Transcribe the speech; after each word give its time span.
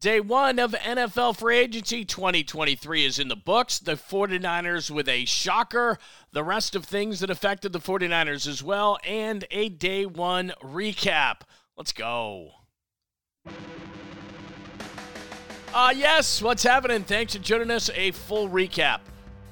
Day 0.00 0.20
one 0.20 0.60
of 0.60 0.72
NFL 0.72 1.36
free 1.36 1.58
agency 1.58 2.04
2023 2.04 3.04
is 3.04 3.18
in 3.18 3.26
the 3.26 3.34
books. 3.34 3.80
The 3.80 3.94
49ers 3.96 4.92
with 4.92 5.08
a 5.08 5.24
shocker, 5.24 5.98
the 6.30 6.44
rest 6.44 6.76
of 6.76 6.84
things 6.84 7.18
that 7.18 7.30
affected 7.30 7.72
the 7.72 7.80
49ers 7.80 8.46
as 8.46 8.62
well, 8.62 8.98
and 9.04 9.44
a 9.50 9.68
day 9.68 10.06
one 10.06 10.52
recap. 10.62 11.40
Let's 11.76 11.90
go. 11.90 12.52
Uh, 15.74 15.92
yes, 15.96 16.40
what's 16.40 16.62
happening? 16.62 17.02
Thanks 17.02 17.34
for 17.34 17.42
joining 17.42 17.72
us. 17.72 17.90
A 17.92 18.12
full 18.12 18.48
recap 18.48 19.00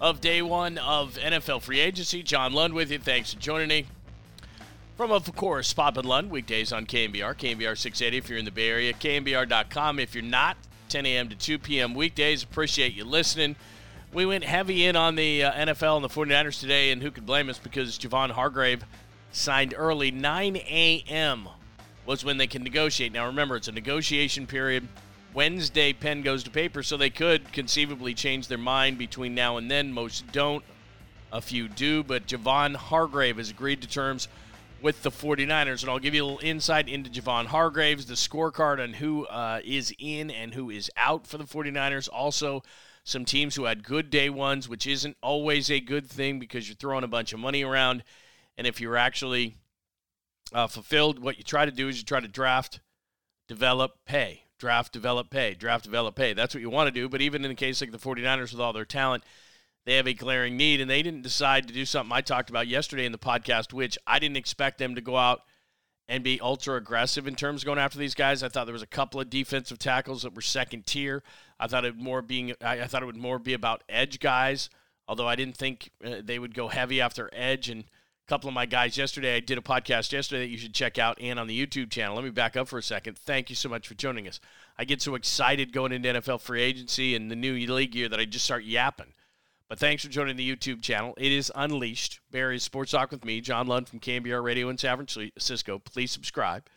of 0.01 0.21
day 0.21 0.43
one 0.43 0.79
of 0.79 1.15
NFL 1.15 1.63
free 1.63 1.81
agency. 1.81 2.23
John 2.23 2.53
Lund 2.53 2.73
with 2.73 2.93
you. 2.93 3.01
Thanks 3.01 3.35
for 3.35 3.41
joining 3.41 3.69
me. 3.69 3.87
From, 4.97 5.13
of 5.13 5.31
course, 5.37 5.75
Pop 5.75 5.99
and 5.99 6.09
Lund, 6.09 6.31
weekdays 6.31 6.73
on 6.73 6.87
KNBR, 6.87 7.37
KNBR 7.37 7.77
680 7.77 8.17
if 8.17 8.31
you're 8.31 8.39
in 8.39 8.47
the 8.47 8.51
Bay 8.51 8.71
Area, 8.71 8.95
KNBR.com 8.95 9.99
if 9.99 10.15
you're 10.15 10.25
not, 10.25 10.57
10 10.89 11.05
a.m. 11.05 11.29
to 11.29 11.37
2 11.37 11.59
p.m. 11.59 11.93
weekdays. 11.93 12.43
Appreciate 12.43 12.95
you 12.95 13.05
listening. 13.05 13.57
We 14.15 14.25
went 14.25 14.45
heavy 14.45 14.87
in 14.87 14.97
on 14.97 15.15
the 15.15 15.45
uh, 15.45 15.53
NFL 15.53 15.97
and 15.97 16.05
the 16.05 16.09
49ers 16.09 16.61
today, 16.61 16.93
and 16.93 17.03
who 17.03 17.11
could 17.11 17.27
blame 17.27 17.51
us 17.51 17.59
because 17.59 17.99
Javon 17.99 18.31
Hargrave 18.31 18.87
signed 19.33 19.75
early. 19.77 20.11
9 20.11 20.57
a.m. 20.57 21.51
was 22.07 22.25
when 22.25 22.39
they 22.39 22.47
can 22.47 22.63
negotiate. 22.63 23.13
Now, 23.13 23.27
remember, 23.27 23.57
it's 23.57 23.69
a 23.69 23.73
negotiation 23.73 24.47
period. 24.47 24.89
Wednesday, 25.35 25.93
pen 25.93 26.23
goes 26.23 26.43
to 26.45 26.51
paper, 26.51 26.83
so 26.83 26.97
they 26.97 27.11
could 27.11 27.53
conceivably 27.53 28.15
change 28.15 28.49
their 28.49 28.57
mind 28.57 28.97
between 28.97 29.35
now 29.35 29.59
and 29.59 29.71
then. 29.71 29.93
Most 29.93 30.33
don't. 30.33 30.65
A 31.33 31.43
few 31.43 31.69
do, 31.69 32.03
but 32.03 32.27
Javon 32.27 32.77
Hargrave 32.77 33.37
has 33.37 33.51
agreed 33.51 33.83
to 33.83 33.89
terms– 33.89 34.29
with 34.81 35.03
the 35.03 35.11
49ers. 35.11 35.83
And 35.83 35.91
I'll 35.91 35.99
give 35.99 36.15
you 36.15 36.25
a 36.25 36.27
little 36.27 36.47
insight 36.47 36.89
into 36.89 37.11
Javon 37.11 37.47
Hargraves, 37.47 38.07
the 38.07 38.15
scorecard 38.15 38.83
on 38.83 38.95
who 38.95 39.27
uh, 39.27 39.61
is 39.65 39.93
in 39.99 40.31
and 40.31 40.55
who 40.55 40.71
is 40.71 40.91
out 40.97 41.27
for 41.27 41.39
the 41.39 41.45
49ers. 41.45 42.09
Also, 42.13 42.63
some 43.05 43.25
teams 43.25 43.55
who 43.55 43.65
had 43.65 43.85
good 43.85 44.11
day 44.11 44.29
ones, 44.29 44.69
which 44.69 44.87
isn't 44.87 45.17
always 45.23 45.71
a 45.71 45.81
good 45.81 46.09
thing 46.09 46.39
because 46.39 46.69
you're 46.69 46.77
throwing 46.77 47.05
a 47.05 47.09
bunch 47.09 47.33
of 47.33 47.39
money 47.39 47.63
around. 47.63 48.03
And 48.59 48.67
if 48.67 48.81
you're 48.81 48.97
actually 48.97 49.57
uh, 50.53 50.67
fulfilled, 50.67 51.21
what 51.21 51.39
you 51.39 51.45
try 51.45 51.65
to 51.65 51.71
do 51.71 51.89
is 51.89 51.99
you 51.99 52.05
try 52.05 52.21
to 52.21 52.29
draft, 52.29 52.81
develop, 53.49 53.93
pay. 54.07 54.43
Draft, 54.59 54.93
develop, 54.93 55.31
pay. 55.31 55.55
Draft, 55.55 55.85
develop, 55.85 56.17
pay. 56.17 56.33
That's 56.33 56.55
what 56.55 56.63
you 56.63 56.71
want 56.71 56.89
to 56.89 56.91
do. 56.91 57.09
But 57.09 57.21
even 57.21 57.45
in 57.45 57.51
the 57.51 57.55
case 57.55 57.81
like 57.81 57.93
the 57.93 57.99
49ers 57.99 58.53
with 58.53 58.61
all 58.61 58.73
their 58.73 58.85
talent, 58.85 59.23
they 59.87 59.95
have 59.95 60.09
a 60.09 60.15
glaring 60.15 60.57
need, 60.57 60.81
and 60.81 60.91
they 60.91 61.03
didn't 61.03 61.23
decide 61.23 61.69
to 61.69 61.73
do 61.73 61.85
something 61.85 62.13
I 62.13 62.21
talked 62.21 62.51
about 62.51 62.67
yesterday 62.67 63.07
in 63.07 63.13
the 63.13 63.19
podcast, 63.19 63.73
which 63.73 63.97
I 64.07 64.19
didn't 64.19 64.37
expect 64.37 64.79
them 64.79 64.97
to 64.97 65.01
go 65.01 65.17
out 65.17 65.43
and 66.09 66.25
be 66.25 66.41
ultra 66.41 66.77
aggressive 66.77 67.27
in 67.27 67.37
terms 67.37 67.63
of 67.63 67.67
going 67.67 67.79
after 67.79 67.99
these 67.99 68.15
guys. 68.15 68.43
I 68.43 68.49
thought 68.49 68.65
there 68.65 68.73
was 68.73 68.83
a 68.83 68.87
couple 68.87 69.21
of 69.21 69.31
defensive 69.31 69.79
tackles 69.79 70.23
that 70.23 70.35
were 70.35 70.43
second 70.43 70.87
tier. 70.87 71.23
I 71.59 71.69
thought 71.69 71.85
it 71.85 71.97
more 71.97 72.21
being 72.21 72.53
I 72.61 72.87
thought 72.87 73.03
it 73.03 73.07
would 73.07 73.17
more 73.17 73.39
be 73.39 73.55
about 73.55 73.85
edge 73.89 74.19
guys, 74.19 74.71
although 75.07 75.29
I 75.29 75.37
didn't 75.37 75.57
think 75.57 75.91
uh, 76.05 76.17
they 76.23 76.39
would 76.39 76.55
go 76.55 76.69
heavy 76.69 77.01
after 77.01 77.31
edge. 77.33 77.69
And 77.69 77.83
a 77.83 78.29
couple 78.29 78.49
of 78.49 78.55
my 78.55 78.67
guys 78.67 78.99
yesterday, 78.99 79.37
I 79.37 79.41
did 79.41 79.57
a 79.57 79.63
podcast 79.63 80.11
yesterday 80.13 80.47
that 80.47 80.51
you 80.51 80.59
should 80.59 80.75
check 80.75 80.99
out 80.99 81.21
and 81.21 81.39
on 81.39 81.47
the 81.47 81.67
YouTube 81.67 81.91
channel. 81.91 82.17
Let 82.17 82.25
me 82.25 82.31
back 82.31 82.57
up 82.57 82.67
for 82.67 82.79
a 82.79 82.83
second. 82.83 83.19
Thank 83.19 83.51
you 83.51 83.57
so 83.57 83.69
much 83.69 83.87
for 83.87 83.95
joining 83.95 84.27
us. 84.27 84.41
I 84.77 84.85
get 84.85 85.01
so 85.01 85.15
excited 85.15 85.73
going 85.73 85.93
into 85.93 86.13
NFL 86.13 86.41
free 86.41 86.63
agency 86.63 87.15
and 87.15 87.31
the 87.31 87.37
new 87.37 87.55
league 87.73 87.95
year 87.95 88.09
that 88.09 88.19
I 88.19 88.25
just 88.25 88.45
start 88.45 88.65
yapping. 88.65 89.13
But 89.69 89.81
thanks 89.81 90.05
for 90.05 90.11
joining 90.11 90.37
the 90.37 90.49
YouTube 90.49 90.81
channel. 90.81 91.15
It 91.17 91.33
is 91.33 91.51
Unleashed. 91.55 92.21
Bay 92.31 92.39
Area 92.39 92.61
Sports 92.61 92.93
Talk 92.93 93.11
with 93.11 93.25
me, 93.25 93.41
John 93.41 93.67
Lund 93.67 93.89
from 93.89 93.99
KNBR 93.99 94.43
Radio 94.43 94.69
in 94.69 94.79
San 94.79 94.97
Francisco. 94.97 95.81
Please 95.81 96.13
subscribe. 96.13 96.69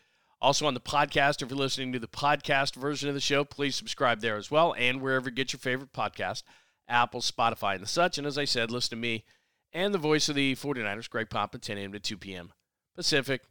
Also 0.41 0.65
on 0.65 0.73
the 0.73 0.79
podcast, 0.79 1.43
if 1.43 1.49
you're 1.49 1.57
listening 1.57 1.93
to 1.93 1.99
the 1.99 2.07
podcast 2.07 2.75
version 2.75 3.07
of 3.07 3.13
the 3.13 3.21
show, 3.21 3.43
please 3.43 3.75
subscribe 3.75 4.21
there 4.21 4.37
as 4.37 4.49
well 4.49 4.73
and 4.75 5.01
wherever 5.01 5.29
you 5.29 5.35
get 5.35 5.53
your 5.53 5.59
favorite 5.59 5.93
podcast, 5.93 6.41
Apple, 6.87 7.21
Spotify, 7.21 7.75
and 7.75 7.83
the 7.83 7.87
such. 7.87 8.17
And 8.17 8.25
as 8.25 8.37
I 8.37 8.45
said, 8.45 8.71
listen 8.71 8.91
to 8.91 8.95
me 8.95 9.23
and 9.71 9.93
the 9.93 9.99
voice 9.99 10.27
of 10.29 10.35
the 10.35 10.55
49ers, 10.55 11.09
Greg 11.09 11.29
Papa, 11.29 11.59
10 11.59 11.77
a.m. 11.77 11.91
to 11.91 11.99
2 11.99 12.17
p.m. 12.17 12.53
Pacific 12.95 13.41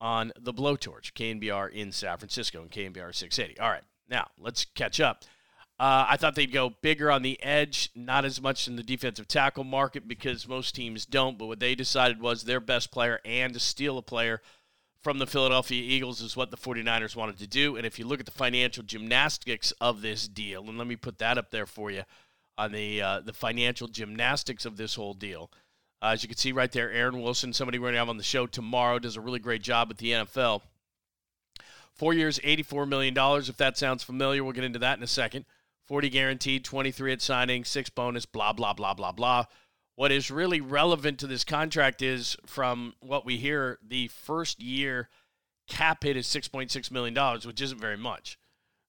on 0.00 0.32
the 0.38 0.52
Blowtorch, 0.52 1.14
KNBR 1.14 1.72
in 1.72 1.90
San 1.90 2.16
Francisco 2.18 2.62
and 2.62 2.70
KNBR 2.70 3.12
680. 3.12 3.58
All 3.58 3.70
right, 3.70 3.82
now 4.08 4.28
let's 4.38 4.66
catch 4.66 5.00
up. 5.00 5.24
Uh, 5.80 6.06
I 6.08 6.16
thought 6.16 6.34
they'd 6.34 6.52
go 6.52 6.70
bigger 6.82 7.10
on 7.10 7.22
the 7.22 7.40
edge, 7.42 7.90
not 7.94 8.24
as 8.24 8.42
much 8.42 8.66
in 8.66 8.74
the 8.74 8.82
defensive 8.82 9.28
tackle 9.28 9.62
market 9.62 10.08
because 10.08 10.48
most 10.48 10.74
teams 10.74 11.06
don't. 11.06 11.38
But 11.38 11.46
what 11.46 11.60
they 11.60 11.76
decided 11.76 12.20
was 12.20 12.42
their 12.42 12.58
best 12.58 12.90
player 12.90 13.20
and 13.24 13.54
to 13.54 13.60
steal 13.60 13.96
a 13.96 14.02
player 14.02 14.42
from 15.00 15.18
the 15.18 15.26
Philadelphia 15.26 15.80
Eagles 15.80 16.20
is 16.20 16.36
what 16.36 16.50
the 16.50 16.56
49ers 16.56 17.14
wanted 17.14 17.38
to 17.38 17.46
do. 17.46 17.76
And 17.76 17.86
if 17.86 17.96
you 17.98 18.06
look 18.06 18.18
at 18.18 18.26
the 18.26 18.32
financial 18.32 18.82
gymnastics 18.82 19.70
of 19.80 20.02
this 20.02 20.26
deal, 20.26 20.68
and 20.68 20.76
let 20.76 20.88
me 20.88 20.96
put 20.96 21.18
that 21.18 21.38
up 21.38 21.52
there 21.52 21.66
for 21.66 21.92
you 21.92 22.02
on 22.56 22.72
the 22.72 23.00
uh, 23.00 23.20
the 23.20 23.32
financial 23.32 23.86
gymnastics 23.86 24.66
of 24.66 24.76
this 24.76 24.96
whole 24.96 25.14
deal. 25.14 25.50
Uh, 26.02 26.08
as 26.08 26.22
you 26.22 26.28
can 26.28 26.36
see 26.36 26.52
right 26.52 26.72
there, 26.72 26.90
Aaron 26.90 27.22
Wilson, 27.22 27.52
somebody 27.52 27.78
we're 27.78 27.86
going 27.86 27.94
to 27.94 27.98
have 28.00 28.08
on 28.08 28.18
the 28.18 28.22
show 28.24 28.46
tomorrow, 28.46 28.98
does 28.98 29.16
a 29.16 29.20
really 29.20 29.38
great 29.38 29.62
job 29.62 29.90
at 29.90 29.98
the 29.98 30.10
NFL. 30.10 30.62
Four 31.94 32.14
years, 32.14 32.38
$84 32.40 32.88
million. 32.88 33.14
If 33.16 33.56
that 33.56 33.76
sounds 33.76 34.04
familiar, 34.04 34.44
we'll 34.44 34.52
get 34.52 34.62
into 34.62 34.78
that 34.78 34.96
in 34.96 35.02
a 35.02 35.08
second. 35.08 35.44
40 35.88 36.10
guaranteed, 36.10 36.64
23 36.64 37.14
at 37.14 37.22
signing, 37.22 37.64
six 37.64 37.88
bonus, 37.88 38.26
blah, 38.26 38.52
blah, 38.52 38.74
blah, 38.74 38.94
blah, 38.94 39.12
blah. 39.12 39.44
What 39.96 40.12
is 40.12 40.30
really 40.30 40.60
relevant 40.60 41.18
to 41.18 41.26
this 41.26 41.44
contract 41.44 42.02
is 42.02 42.36
from 42.46 42.94
what 43.00 43.24
we 43.24 43.38
hear, 43.38 43.78
the 43.84 44.08
first 44.08 44.62
year 44.62 45.08
cap 45.66 46.04
hit 46.04 46.16
is 46.16 46.26
$6.6 46.26 46.90
million, 46.90 47.40
which 47.44 47.60
isn't 47.60 47.80
very 47.80 47.96
much. 47.96 48.38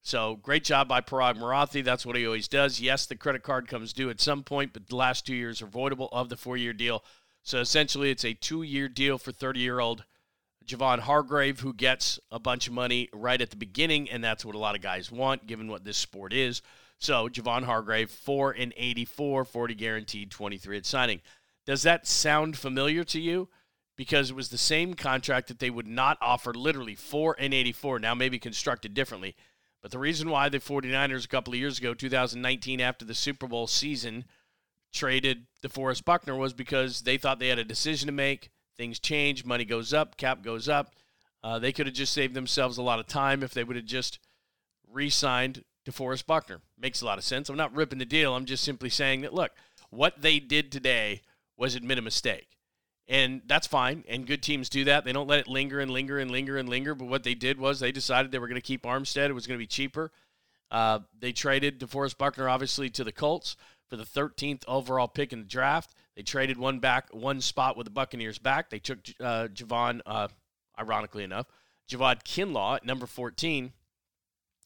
So 0.02 0.36
great 0.38 0.64
job 0.64 0.88
by 0.88 1.02
Paraag 1.02 1.38
Marathe. 1.38 1.84
That's 1.84 2.06
what 2.06 2.16
he 2.16 2.26
always 2.26 2.48
does. 2.48 2.80
Yes, 2.80 3.06
the 3.06 3.16
credit 3.16 3.44
card 3.44 3.68
comes 3.68 3.94
due 3.94 4.10
at 4.10 4.22
some 4.22 4.44
point, 4.44 4.74
but 4.74 4.88
the 4.88 4.96
last 4.96 5.26
two 5.26 5.36
years 5.36 5.62
are 5.62 5.68
voidable 5.68 6.10
of 6.12 6.30
the 6.30 6.38
four 6.38 6.58
year 6.58 6.74
deal. 6.74 7.04
So 7.44 7.60
essentially, 7.60 8.12
it's 8.12 8.26
a 8.26 8.34
two 8.34 8.64
year 8.64 8.88
deal 8.88 9.18
for 9.18 9.32
30 9.32 9.60
year 9.60 9.80
old 9.80 10.04
Javon 10.66 11.00
Hargrave, 11.00 11.62
who 11.62 11.74
gets 11.74 12.20
a 12.32 12.40
bunch 12.40 12.68
of 12.68 12.74
money 12.74 13.10
right 13.14 13.42
at 13.42 13.50
the 13.50 13.56
beginning, 13.56 14.10
and 14.10 14.24
that's 14.24 14.46
what 14.46 14.56
a 14.56 14.60
lot 14.60 14.76
of 14.76 14.82
guys 14.82 15.12
want, 15.12 15.48
given 15.48 15.68
what 15.68 15.84
this 15.84 15.98
sport 15.98 16.34
is. 16.34 16.62
So 17.00 17.30
Javon 17.30 17.64
Hargrave, 17.64 18.12
4 18.12 18.52
and 18.52 18.74
84, 18.76 19.46
40 19.46 19.76
guaranteed, 19.76 20.32
23 20.32 20.78
at 20.78 20.86
signing. 20.86 21.22
Does 21.66 21.84
that 21.84 22.06
sound 22.06 22.58
familiar 22.58 23.04
to 23.06 23.20
you? 23.20 23.48
Because 23.96 24.30
it 24.30 24.36
was 24.36 24.50
the 24.50 24.58
same 24.58 24.94
contract 24.94 25.48
that 25.48 25.60
they 25.60 25.70
would 25.70 25.88
not 25.88 26.18
offer 26.22 26.54
literally 26.54 26.96
4 26.96 27.36
and 27.40 27.54
84, 27.54 28.00
now 28.00 28.14
maybe 28.14 28.38
constructed 28.38 28.94
differently. 28.94 29.36
But 29.82 29.92
the 29.92 30.00
reason 30.00 30.30
why 30.30 30.50
the 30.50 30.60
49ers 30.60 31.26
a 31.26 31.30
couple 31.30 31.54
of 31.54 31.60
years 31.60 31.80
ago, 31.80 31.94
2019, 31.94 32.82
after 32.82 33.06
the 33.06 33.16
Super 33.16 33.48
Bowl 33.48 33.68
season, 33.68 34.26
traded 34.92 35.46
DeForest 35.64 36.04
Buckner 36.04 36.36
was 36.36 36.54
because 36.54 37.02
they 37.02 37.18
thought 37.18 37.40
they 37.40 37.48
had 37.48 37.60
a 37.60 37.64
decision 37.64 38.08
to 38.08 38.14
make. 38.14 38.50
Things 38.78 39.00
change, 39.00 39.46
money 39.46 39.66
goes 39.66 39.94
up, 39.94 40.18
cap 40.18 40.42
goes 40.42 40.68
up. 40.68 40.96
Uh, 41.44 41.60
they 41.60 41.72
could 41.72 41.86
have 41.86 41.96
just 41.96 42.14
saved 42.14 42.34
themselves 42.34 42.78
a 42.78 42.82
lot 42.82 43.00
of 43.00 43.08
time 43.08 43.44
if 43.44 43.54
they 43.54 43.64
would 43.64 43.78
have 43.78 43.86
just 43.86 44.20
re 44.92 45.10
signed 45.10 45.64
DeForest 45.86 46.26
Buckner. 46.26 46.62
Makes 46.78 47.02
a 47.02 47.06
lot 47.06 47.18
of 47.18 47.24
sense. 47.24 47.50
I'm 47.50 47.58
not 47.58 47.76
ripping 47.76 48.00
the 48.00 48.06
deal. 48.06 48.36
I'm 48.36 48.46
just 48.46 48.64
simply 48.64 48.90
saying 48.90 49.22
that, 49.22 49.34
look, 49.34 49.52
what 49.90 50.22
they 50.22 50.40
did 50.40 50.72
today 50.72 51.22
was 51.58 51.76
admit 51.76 51.98
a 51.98 52.02
mistake. 52.02 52.48
And 53.08 53.42
that's 53.48 53.66
fine. 53.66 54.04
And 54.08 54.28
good 54.28 54.44
teams 54.44 54.70
do 54.70 54.84
that. 54.86 55.04
They 55.04 55.12
don't 55.12 55.28
let 55.28 55.40
it 55.40 55.48
linger 55.48 55.80
and 55.80 55.90
linger 55.90 56.20
and 56.20 56.30
linger 56.30 56.58
and 56.58 56.70
linger. 56.70 56.94
But 56.94 57.08
what 57.08 57.24
they 57.24 57.34
did 57.34 57.60
was 57.60 57.80
they 57.80 57.92
decided 57.92 58.32
they 58.32 58.38
were 58.38 58.48
going 58.48 58.62
to 58.62 58.66
keep 58.66 58.84
Armstead. 58.84 59.30
It 59.30 59.34
was 59.34 59.48
going 59.48 59.58
to 59.58 59.64
be 59.64 59.68
cheaper. 59.68 60.12
Uh, 60.70 61.00
they 61.20 61.32
traded 61.32 61.80
DeForest 61.80 62.20
Buckner, 62.20 62.48
obviously, 62.48 62.90
to 62.92 63.04
the 63.04 63.12
Colts 63.12 63.56
for 63.90 63.98
the 63.98 64.04
13th 64.04 64.62
overall 64.68 65.08
pick 65.08 65.34
in 65.34 65.40
the 65.40 65.48
draft. 65.48 65.96
They 66.16 66.22
traded 66.22 66.58
one 66.58 66.80
back, 66.80 67.08
one 67.12 67.42
spot 67.42 67.76
with 67.76 67.86
the 67.86 67.92
Buccaneers 67.92 68.38
back. 68.38 68.70
They 68.70 68.78
took 68.78 69.00
uh, 69.20 69.48
Javon, 69.48 70.02
uh, 70.06 70.28
ironically 70.80 71.24
enough, 71.24 71.48
Javon 71.90 72.24
Kinlaw 72.24 72.76
at 72.76 72.86
number 72.86 73.08
14 73.08 73.74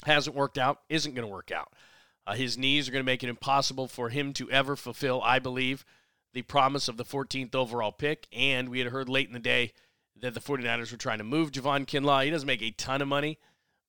hasn't 0.05 0.35
worked 0.35 0.57
out, 0.57 0.79
isn't 0.89 1.13
going 1.13 1.27
to 1.27 1.33
work 1.33 1.51
out. 1.51 1.73
Uh, 2.25 2.33
his 2.33 2.57
knees 2.57 2.87
are 2.87 2.91
going 2.91 3.03
to 3.03 3.11
make 3.11 3.23
it 3.23 3.29
impossible 3.29 3.87
for 3.87 4.09
him 4.09 4.33
to 4.33 4.49
ever 4.49 4.75
fulfill, 4.75 5.21
I 5.23 5.39
believe, 5.39 5.83
the 6.33 6.41
promise 6.41 6.87
of 6.87 6.97
the 6.97 7.03
14th 7.03 7.53
overall 7.53 7.91
pick. 7.91 8.27
And 8.31 8.69
we 8.69 8.79
had 8.79 8.91
heard 8.91 9.09
late 9.09 9.27
in 9.27 9.33
the 9.33 9.39
day 9.39 9.73
that 10.21 10.33
the 10.33 10.39
49ers 10.39 10.91
were 10.91 10.97
trying 10.97 11.17
to 11.17 11.23
move 11.23 11.51
Javon 11.51 11.85
Kinlaw. 11.85 12.23
He 12.23 12.31
doesn't 12.31 12.47
make 12.47 12.61
a 12.61 12.71
ton 12.71 13.01
of 13.01 13.07
money, 13.07 13.39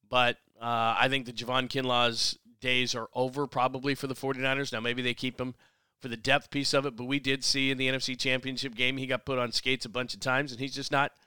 but 0.09 0.39
uh, 0.61 0.97
I 0.99 1.09
think 1.09 1.27
that 1.27 1.37
Javon 1.37 1.69
Kinlaw's 1.69 2.39
days 2.61 2.95
are 2.95 3.09
over 3.15 3.47
probably 3.47 3.95
for 3.95 4.07
the 4.07 4.15
49ers. 4.15 4.73
Now, 4.73 4.81
maybe 4.81 5.03
they 5.03 5.15
keep 5.15 5.41
him 5.41 5.55
for 6.01 6.09
the 6.09 6.17
depth 6.17 6.51
piece 6.51 6.75
of 6.75 6.87
it, 6.87 6.97
but 6.97 7.05
we 7.05 7.21
did 7.21 7.45
see 7.45 7.71
in 7.71 7.79
the 7.79 7.89
NFC 7.89 8.19
Championship 8.19 8.75
game 8.75 8.97
he 8.97 9.07
got 9.07 9.25
put 9.25 9.39
on 9.39 9.53
skates 9.53 9.85
a 9.85 9.91
bunch 9.91 10.13
of 10.15 10.21
times, 10.21 10.51
and 10.51 10.61
he's 10.61 10.75
just 10.75 10.91
not– 10.91 11.13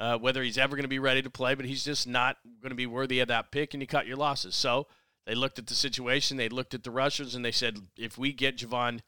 uh, 0.00 0.16
whether 0.16 0.42
he's 0.42 0.58
ever 0.58 0.74
going 0.74 0.84
to 0.84 0.88
be 0.88 0.98
ready 0.98 1.20
to 1.20 1.30
play, 1.30 1.54
but 1.54 1.66
he's 1.66 1.84
just 1.84 2.08
not 2.08 2.38
going 2.62 2.70
to 2.70 2.76
be 2.76 2.86
worthy 2.86 3.20
of 3.20 3.28
that 3.28 3.52
pick, 3.52 3.74
and 3.74 3.82
you 3.82 3.86
cut 3.86 4.06
your 4.06 4.16
losses. 4.16 4.56
So 4.56 4.86
they 5.26 5.34
looked 5.34 5.58
at 5.58 5.66
the 5.66 5.74
situation, 5.74 6.38
they 6.38 6.48
looked 6.48 6.74
at 6.74 6.82
the 6.82 6.90
rushers, 6.90 7.34
and 7.34 7.44
they 7.44 7.52
said, 7.52 7.78
if 7.98 8.16
we 8.16 8.32
get 8.32 8.56
Javon 8.56 9.00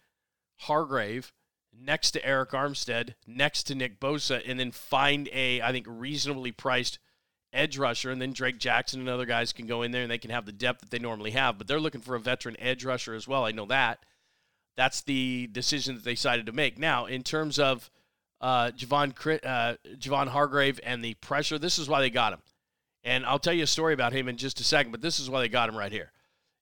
Hargrave 0.59 1.33
next 1.75 2.11
to 2.11 2.21
Arik 2.21 2.51
Armstead, 2.51 3.15
next 3.27 3.63
to 3.65 3.75
Nick 3.75 3.99
Bosa, 3.99 4.43
and 4.47 4.61
then 4.61 4.71
find 4.71 5.31
a, 5.33 5.63
I 5.63 5.73
think, 5.73 5.87
reasonably 5.89 6.53
priced 6.53 6.99
edge 7.55 7.79
rusher, 7.79 8.11
and 8.11 8.21
then 8.21 8.35
Drake 8.35 8.59
Jackson 8.59 9.01
and 9.01 9.09
other 9.09 9.25
guys 9.25 9.55
can 9.55 9.67
go 9.67 9.83
in 9.83 9.93
there 9.93 10.03
and 10.03 10.11
they 10.11 10.19
can 10.19 10.31
have 10.31 10.47
the 10.47 10.53
depth 10.53 10.81
that 10.81 10.91
they 10.91 10.99
normally 10.99 11.31
have. 11.31 11.57
But 11.57 11.69
they're 11.69 11.81
looking 11.81 12.01
for 12.03 12.15
a 12.15 12.21
veteran 12.21 12.57
edge 12.59 12.85
rusher 12.85 13.15
as 13.15 13.27
well. 13.27 13.45
I 13.45 13.53
know 13.53 13.67
that. 13.67 14.05
That's 14.77 15.03
the 15.03 15.49
decision 15.53 15.95
that 15.95 16.05
they 16.05 16.13
decided 16.13 16.47
to 16.47 16.53
make. 16.53 16.79
Now, 16.79 17.07
in 17.07 17.23
terms 17.23 17.59
of 17.59 17.91
uh, 18.43 18.73
Javon, 18.73 19.13
uh, 19.45 19.77
Javon 19.97 20.29
Hargrave 20.29 20.81
and 20.83 21.03
the 21.03 21.15
pressure, 21.15 21.59
this 21.59 21.79
is 21.79 21.89
why 21.89 22.01
they 22.01 22.11
got 22.11 22.33
him. 22.33 22.41
And 23.05 23.25
I'll 23.25 23.39
tell 23.39 23.55
you 23.55 23.65
a 23.65 23.69
story 23.69 23.95
about 23.95 24.13
him 24.13 24.29
in 24.29 24.37
just 24.37 24.61
a 24.61 24.65
second, 24.65 24.93
but 24.93 25.01
this 25.01 25.19
is 25.19 25.31
why 25.31 25.41
they 25.41 25.49
got 25.49 25.69
him 25.69 25.77
right 25.77 25.93
here. 25.93 26.13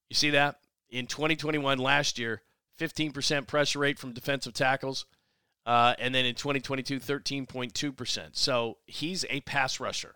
You 0.08 0.14
see 0.14 0.30
that? 0.30 0.56
In 0.90 1.06
2021, 1.06 1.78
last 1.78 2.18
year, 2.18 2.42
15% 2.78 3.46
pressure 3.46 3.78
rate 3.78 3.98
from 3.98 4.12
defensive 4.12 4.54
tackles. 4.54 5.06
Uh, 5.66 5.94
and 5.98 6.14
then 6.14 6.24
in 6.24 6.34
2022, 6.34 6.98
13.2%. 6.98 8.28
So 8.32 8.78
he's 8.86 9.24
a 9.28 9.40
pass 9.42 9.78
rusher. 9.78 10.14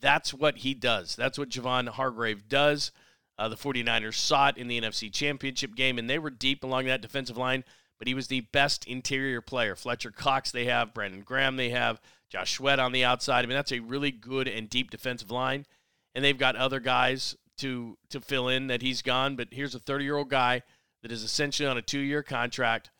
That's 0.00 0.32
what 0.32 0.58
he 0.58 0.74
does. 0.74 1.16
That's 1.16 1.38
what 1.38 1.50
Javon 1.50 1.88
Hargrave 1.88 2.48
does. 2.48 2.92
Uh, 3.38 3.48
the 3.48 3.56
49ers 3.56 4.14
saw 4.14 4.48
it 4.48 4.56
in 4.56 4.68
the 4.68 4.80
NFC 4.80 5.12
Championship 5.12 5.74
game, 5.74 5.98
and 5.98 6.08
they 6.08 6.18
were 6.18 6.30
deep 6.30 6.62
along 6.62 6.86
that 6.86 7.02
defensive 7.02 7.36
line, 7.36 7.64
but 8.00 8.08
he 8.08 8.14
was 8.14 8.26
the 8.28 8.40
best 8.40 8.86
interior 8.86 9.42
player. 9.42 9.76
Fletcher 9.76 10.10
Cox, 10.10 10.50
they 10.50 10.64
have. 10.64 10.94
Brandon 10.94 11.20
Graham, 11.20 11.56
they 11.56 11.68
have. 11.68 12.00
Josh 12.30 12.54
Sweat 12.54 12.78
on 12.78 12.92
the 12.92 13.04
outside. 13.04 13.44
I 13.44 13.46
mean, 13.46 13.56
that's 13.56 13.72
a 13.72 13.80
really 13.80 14.10
good 14.10 14.48
and 14.48 14.70
deep 14.70 14.90
defensive 14.90 15.30
line. 15.30 15.66
And 16.14 16.24
they've 16.24 16.38
got 16.38 16.56
other 16.56 16.80
guys 16.80 17.36
to 17.58 17.98
to 18.08 18.20
fill 18.20 18.48
in 18.48 18.68
that 18.68 18.80
he's 18.80 19.02
gone. 19.02 19.36
But 19.36 19.48
here's 19.50 19.74
a 19.74 19.78
30 19.78 20.04
year 20.04 20.16
old 20.16 20.30
guy 20.30 20.62
that 21.02 21.12
is 21.12 21.22
essentially 21.22 21.68
on 21.68 21.76
a 21.76 21.82
two 21.82 22.00
year 22.00 22.22
contract, 22.22 22.90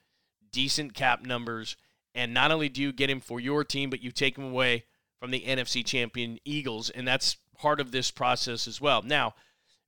decent 0.53 0.93
cap 0.93 1.25
numbers, 1.25 1.77
and 2.15 2.35
not 2.35 2.51
only 2.51 2.69
do 2.69 2.83
you 2.83 2.93
get 2.93 3.11
him 3.11 3.21
for 3.21 3.41
your 3.41 3.65
team, 3.65 3.89
but 3.89 4.03
you 4.03 4.11
take 4.11 4.37
him 4.37 4.45
away 4.45 4.85
from 5.19 5.31
the 5.31 5.45
NFC 5.47 5.85
champion 5.85 6.39
Eagles, 6.45 6.91
and 6.91 7.09
that's 7.09 7.37
part 7.57 7.81
of 7.81 7.91
this 7.91 8.11
process 8.11 8.67
as 8.69 8.81
well. 8.81 9.03
Now, 9.03 9.35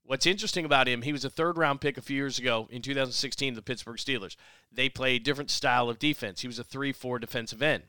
what's 0.04 0.26
interesting 0.26 0.64
about 0.64 0.88
him, 0.88 1.02
he 1.02 1.12
was 1.12 1.24
a 1.24 1.30
third 1.30 1.58
round 1.58 1.80
pick 1.80 1.96
a 1.96 2.02
few 2.02 2.16
years 2.16 2.38
ago 2.38 2.68
in 2.70 2.82
2016, 2.82 3.54
the 3.54 3.62
Pittsburgh 3.62 3.96
Steelers. 3.96 4.36
They 4.70 4.88
play 4.88 5.14
a 5.14 5.20
different 5.20 5.50
style 5.50 5.88
of 5.88 5.98
defense. 5.98 6.40
He 6.40 6.48
was 6.48 6.58
a 6.58 6.64
3 6.64 6.92
4 6.92 7.18
defensive 7.18 7.62
end. 7.62 7.84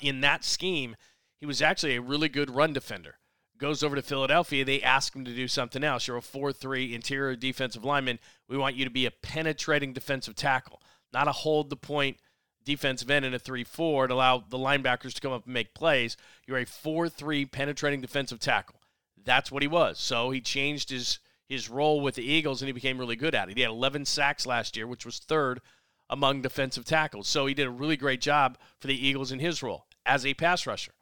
In 0.00 0.20
that 0.20 0.44
scheme, 0.44 0.96
he 1.38 1.46
was 1.46 1.62
actually 1.62 1.96
a 1.96 2.00
really 2.00 2.28
good 2.28 2.50
run 2.50 2.72
defender 2.72 3.16
goes 3.60 3.82
over 3.82 3.94
to 3.94 4.02
Philadelphia, 4.02 4.64
they 4.64 4.82
ask 4.82 5.14
him 5.14 5.24
to 5.24 5.34
do 5.34 5.46
something 5.46 5.84
else. 5.84 6.08
You're 6.08 6.16
a 6.16 6.22
4 6.22 6.52
3 6.52 6.94
interior 6.94 7.36
defensive 7.36 7.84
lineman. 7.84 8.18
We 8.48 8.56
want 8.56 8.74
you 8.74 8.84
to 8.84 8.90
be 8.90 9.06
a 9.06 9.10
penetrating 9.10 9.92
defensive 9.92 10.34
tackle, 10.34 10.82
not 11.12 11.28
a 11.28 11.32
hold 11.32 11.70
the 11.70 11.76
point 11.76 12.16
defensive 12.64 13.10
end 13.10 13.24
in 13.24 13.34
a 13.34 13.38
3 13.38 13.62
4 13.62 14.08
to 14.08 14.14
allow 14.14 14.38
the 14.38 14.58
linebackers 14.58 15.14
to 15.14 15.20
come 15.20 15.32
up 15.32 15.44
and 15.44 15.54
make 15.54 15.74
plays. 15.74 16.16
You're 16.46 16.58
a 16.58 16.64
4 16.64 17.08
3 17.08 17.46
penetrating 17.46 18.00
defensive 18.00 18.40
tackle. 18.40 18.79
That's 19.24 19.50
what 19.50 19.62
he 19.62 19.68
was. 19.68 19.98
So 19.98 20.30
he 20.30 20.40
changed 20.40 20.90
his, 20.90 21.18
his 21.48 21.68
role 21.68 22.00
with 22.00 22.14
the 22.14 22.24
Eagles 22.24 22.62
and 22.62 22.68
he 22.68 22.72
became 22.72 22.98
really 22.98 23.16
good 23.16 23.34
at 23.34 23.48
it. 23.48 23.56
He 23.56 23.62
had 23.62 23.70
11 23.70 24.04
sacks 24.06 24.46
last 24.46 24.76
year, 24.76 24.86
which 24.86 25.06
was 25.06 25.18
third 25.18 25.60
among 26.08 26.42
defensive 26.42 26.84
tackles. 26.84 27.28
So 27.28 27.46
he 27.46 27.54
did 27.54 27.66
a 27.66 27.70
really 27.70 27.96
great 27.96 28.20
job 28.20 28.58
for 28.80 28.88
the 28.88 29.06
Eagles 29.06 29.32
in 29.32 29.38
his 29.38 29.62
role 29.62 29.86
as 30.04 30.26
a 30.26 30.34
pass 30.34 30.66
rusher. 30.66 30.92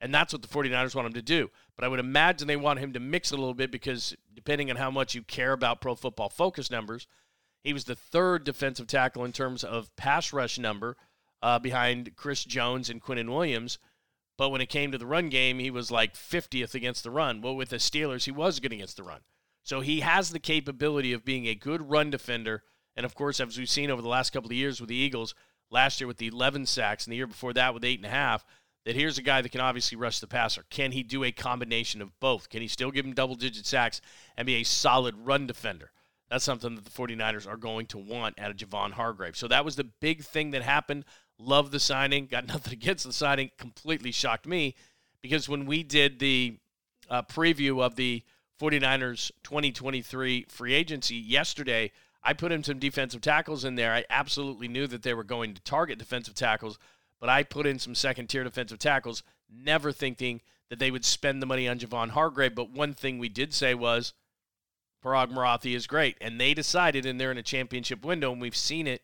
And 0.00 0.14
that's 0.14 0.32
what 0.32 0.42
the 0.42 0.48
49ers 0.48 0.94
want 0.94 1.06
him 1.06 1.14
to 1.14 1.22
do. 1.22 1.50
But 1.74 1.84
I 1.84 1.88
would 1.88 2.00
imagine 2.00 2.48
they 2.48 2.56
want 2.56 2.80
him 2.80 2.92
to 2.92 3.00
mix 3.00 3.32
it 3.32 3.36
a 3.36 3.40
little 3.40 3.54
bit 3.54 3.70
because 3.70 4.14
depending 4.34 4.70
on 4.70 4.76
how 4.76 4.90
much 4.90 5.14
you 5.14 5.22
care 5.22 5.52
about 5.52 5.80
pro 5.80 5.94
football 5.94 6.28
focus 6.28 6.70
numbers, 6.70 7.06
he 7.62 7.72
was 7.72 7.84
the 7.84 7.96
third 7.96 8.44
defensive 8.44 8.86
tackle 8.86 9.24
in 9.24 9.32
terms 9.32 9.64
of 9.64 9.94
pass 9.96 10.32
rush 10.32 10.58
number 10.58 10.96
uh, 11.42 11.58
behind 11.58 12.14
Chris 12.16 12.44
Jones 12.44 12.90
and 12.90 13.02
Quinnen 13.02 13.28
Williams. 13.28 13.78
But 14.38 14.50
when 14.50 14.60
it 14.60 14.68
came 14.68 14.92
to 14.92 14.98
the 14.98 15.06
run 15.06 15.28
game, 15.28 15.58
he 15.58 15.70
was 15.70 15.90
like 15.90 16.14
50th 16.14 16.74
against 16.74 17.02
the 17.02 17.10
run. 17.10 17.40
Well, 17.40 17.56
with 17.56 17.70
the 17.70 17.76
Steelers, 17.76 18.24
he 18.24 18.30
was 18.30 18.60
good 18.60 18.72
against 18.72 18.96
the 18.96 19.02
run. 19.02 19.20
So 19.62 19.80
he 19.80 20.00
has 20.00 20.30
the 20.30 20.38
capability 20.38 21.12
of 21.12 21.24
being 21.24 21.46
a 21.46 21.54
good 21.54 21.90
run 21.90 22.10
defender. 22.10 22.62
And 22.96 23.06
of 23.06 23.14
course, 23.14 23.40
as 23.40 23.58
we've 23.58 23.68
seen 23.68 23.90
over 23.90 24.02
the 24.02 24.08
last 24.08 24.30
couple 24.30 24.50
of 24.50 24.56
years 24.56 24.80
with 24.80 24.88
the 24.88 24.94
Eagles, 24.94 25.34
last 25.70 26.00
year 26.00 26.06
with 26.06 26.18
the 26.18 26.28
11 26.28 26.66
sacks 26.66 27.04
and 27.04 27.12
the 27.12 27.16
year 27.16 27.26
before 27.26 27.52
that 27.54 27.74
with 27.74 27.84
eight 27.84 27.98
and 27.98 28.06
a 28.06 28.10
half, 28.10 28.44
that 28.84 28.94
here's 28.94 29.18
a 29.18 29.22
guy 29.22 29.42
that 29.42 29.50
can 29.50 29.60
obviously 29.60 29.98
rush 29.98 30.20
the 30.20 30.28
passer. 30.28 30.64
Can 30.70 30.92
he 30.92 31.02
do 31.02 31.24
a 31.24 31.32
combination 31.32 32.00
of 32.00 32.18
both? 32.20 32.48
Can 32.48 32.62
he 32.62 32.68
still 32.68 32.92
give 32.92 33.04
him 33.04 33.14
double 33.14 33.34
digit 33.34 33.66
sacks 33.66 34.00
and 34.36 34.46
be 34.46 34.54
a 34.54 34.62
solid 34.62 35.16
run 35.18 35.46
defender? 35.46 35.90
That's 36.30 36.44
something 36.44 36.74
that 36.76 36.84
the 36.84 36.90
49ers 36.90 37.48
are 37.48 37.56
going 37.56 37.86
to 37.86 37.98
want 37.98 38.38
out 38.38 38.50
of 38.50 38.56
Javon 38.56 38.92
Hargrave. 38.92 39.36
So 39.36 39.48
that 39.48 39.64
was 39.64 39.76
the 39.76 39.84
big 40.00 40.22
thing 40.22 40.52
that 40.52 40.62
happened. 40.62 41.04
Love 41.38 41.70
the 41.70 41.80
signing. 41.80 42.26
Got 42.26 42.46
nothing 42.48 42.72
against 42.72 43.04
the 43.04 43.12
signing. 43.12 43.50
Completely 43.58 44.12
shocked 44.12 44.46
me 44.46 44.74
because 45.22 45.48
when 45.48 45.66
we 45.66 45.82
did 45.82 46.18
the 46.18 46.58
uh, 47.08 47.22
preview 47.22 47.82
of 47.82 47.96
the 47.96 48.22
49ers 48.60 49.30
2023 49.42 50.46
free 50.48 50.74
agency 50.74 51.16
yesterday, 51.16 51.92
I 52.22 52.32
put 52.32 52.52
in 52.52 52.64
some 52.64 52.78
defensive 52.78 53.20
tackles 53.20 53.64
in 53.64 53.74
there. 53.74 53.92
I 53.92 54.04
absolutely 54.10 54.68
knew 54.68 54.86
that 54.86 55.02
they 55.02 55.14
were 55.14 55.24
going 55.24 55.54
to 55.54 55.62
target 55.62 55.98
defensive 55.98 56.34
tackles 56.34 56.78
but 57.20 57.28
I 57.28 57.42
put 57.42 57.66
in 57.66 57.78
some 57.78 57.94
second 57.94 58.28
tier 58.28 58.44
defensive 58.44 58.78
tackles, 58.78 59.22
never 59.50 59.92
thinking 59.92 60.40
that 60.68 60.78
they 60.78 60.90
would 60.90 61.04
spend 61.04 61.40
the 61.40 61.46
money 61.46 61.68
on 61.68 61.78
Javon 61.78 62.10
Hargrave. 62.10 62.54
But 62.54 62.70
one 62.70 62.94
thing 62.94 63.18
we 63.18 63.28
did 63.28 63.54
say 63.54 63.74
was 63.74 64.12
Paraag 65.04 65.30
Marathe 65.30 65.66
is 65.66 65.86
great. 65.86 66.16
And 66.20 66.40
they 66.40 66.54
decided, 66.54 67.06
and 67.06 67.20
they're 67.20 67.30
in 67.30 67.38
a 67.38 67.42
championship 67.42 68.04
window, 68.04 68.32
and 68.32 68.40
we've 68.40 68.56
seen 68.56 68.86
it 68.86 69.02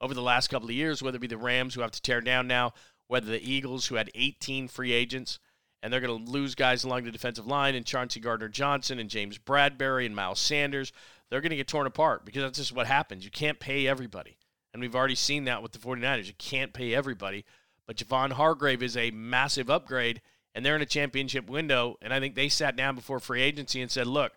over 0.00 0.14
the 0.14 0.22
last 0.22 0.48
couple 0.48 0.68
of 0.68 0.74
years, 0.74 1.02
whether 1.02 1.16
it 1.16 1.20
be 1.20 1.26
the 1.26 1.36
Rams 1.36 1.74
who 1.74 1.82
have 1.82 1.90
to 1.90 2.02
tear 2.02 2.20
down 2.20 2.46
now, 2.46 2.72
whether 3.06 3.26
the 3.26 3.42
Eagles 3.42 3.86
who 3.86 3.96
had 3.96 4.10
18 4.14 4.68
free 4.68 4.92
agents, 4.92 5.38
and 5.82 5.92
they're 5.92 6.00
going 6.00 6.24
to 6.24 6.30
lose 6.30 6.54
guys 6.54 6.84
along 6.84 7.04
the 7.04 7.10
defensive 7.10 7.46
line, 7.46 7.74
and 7.74 7.86
Chauncey 7.86 8.20
Gardner 8.20 8.48
Johnson 8.48 8.98
and 8.98 9.10
James 9.10 9.38
Bradberry 9.38 10.06
and 10.06 10.14
Miles 10.14 10.40
Sanders. 10.40 10.92
They're 11.28 11.40
going 11.40 11.50
to 11.50 11.56
get 11.56 11.68
torn 11.68 11.86
apart 11.86 12.24
because 12.24 12.42
that's 12.42 12.58
just 12.58 12.74
what 12.74 12.86
happens. 12.86 13.24
You 13.24 13.30
can't 13.30 13.60
pay 13.60 13.86
everybody. 13.86 14.36
And 14.72 14.80
we've 14.80 14.94
already 14.94 15.14
seen 15.14 15.44
that 15.44 15.62
with 15.62 15.72
the 15.72 15.78
49ers. 15.78 16.26
You 16.26 16.34
can't 16.38 16.72
pay 16.72 16.94
everybody. 16.94 17.44
But 17.86 17.96
Javon 17.96 18.32
Hargrave 18.32 18.82
is 18.82 18.96
a 18.96 19.10
massive 19.10 19.70
upgrade, 19.70 20.20
and 20.54 20.64
they're 20.64 20.76
in 20.76 20.82
a 20.82 20.86
championship 20.86 21.48
window. 21.48 21.96
And 22.02 22.12
I 22.12 22.20
think 22.20 22.34
they 22.34 22.48
sat 22.48 22.76
down 22.76 22.94
before 22.94 23.18
free 23.18 23.42
agency 23.42 23.80
and 23.80 23.90
said, 23.90 24.06
look, 24.06 24.32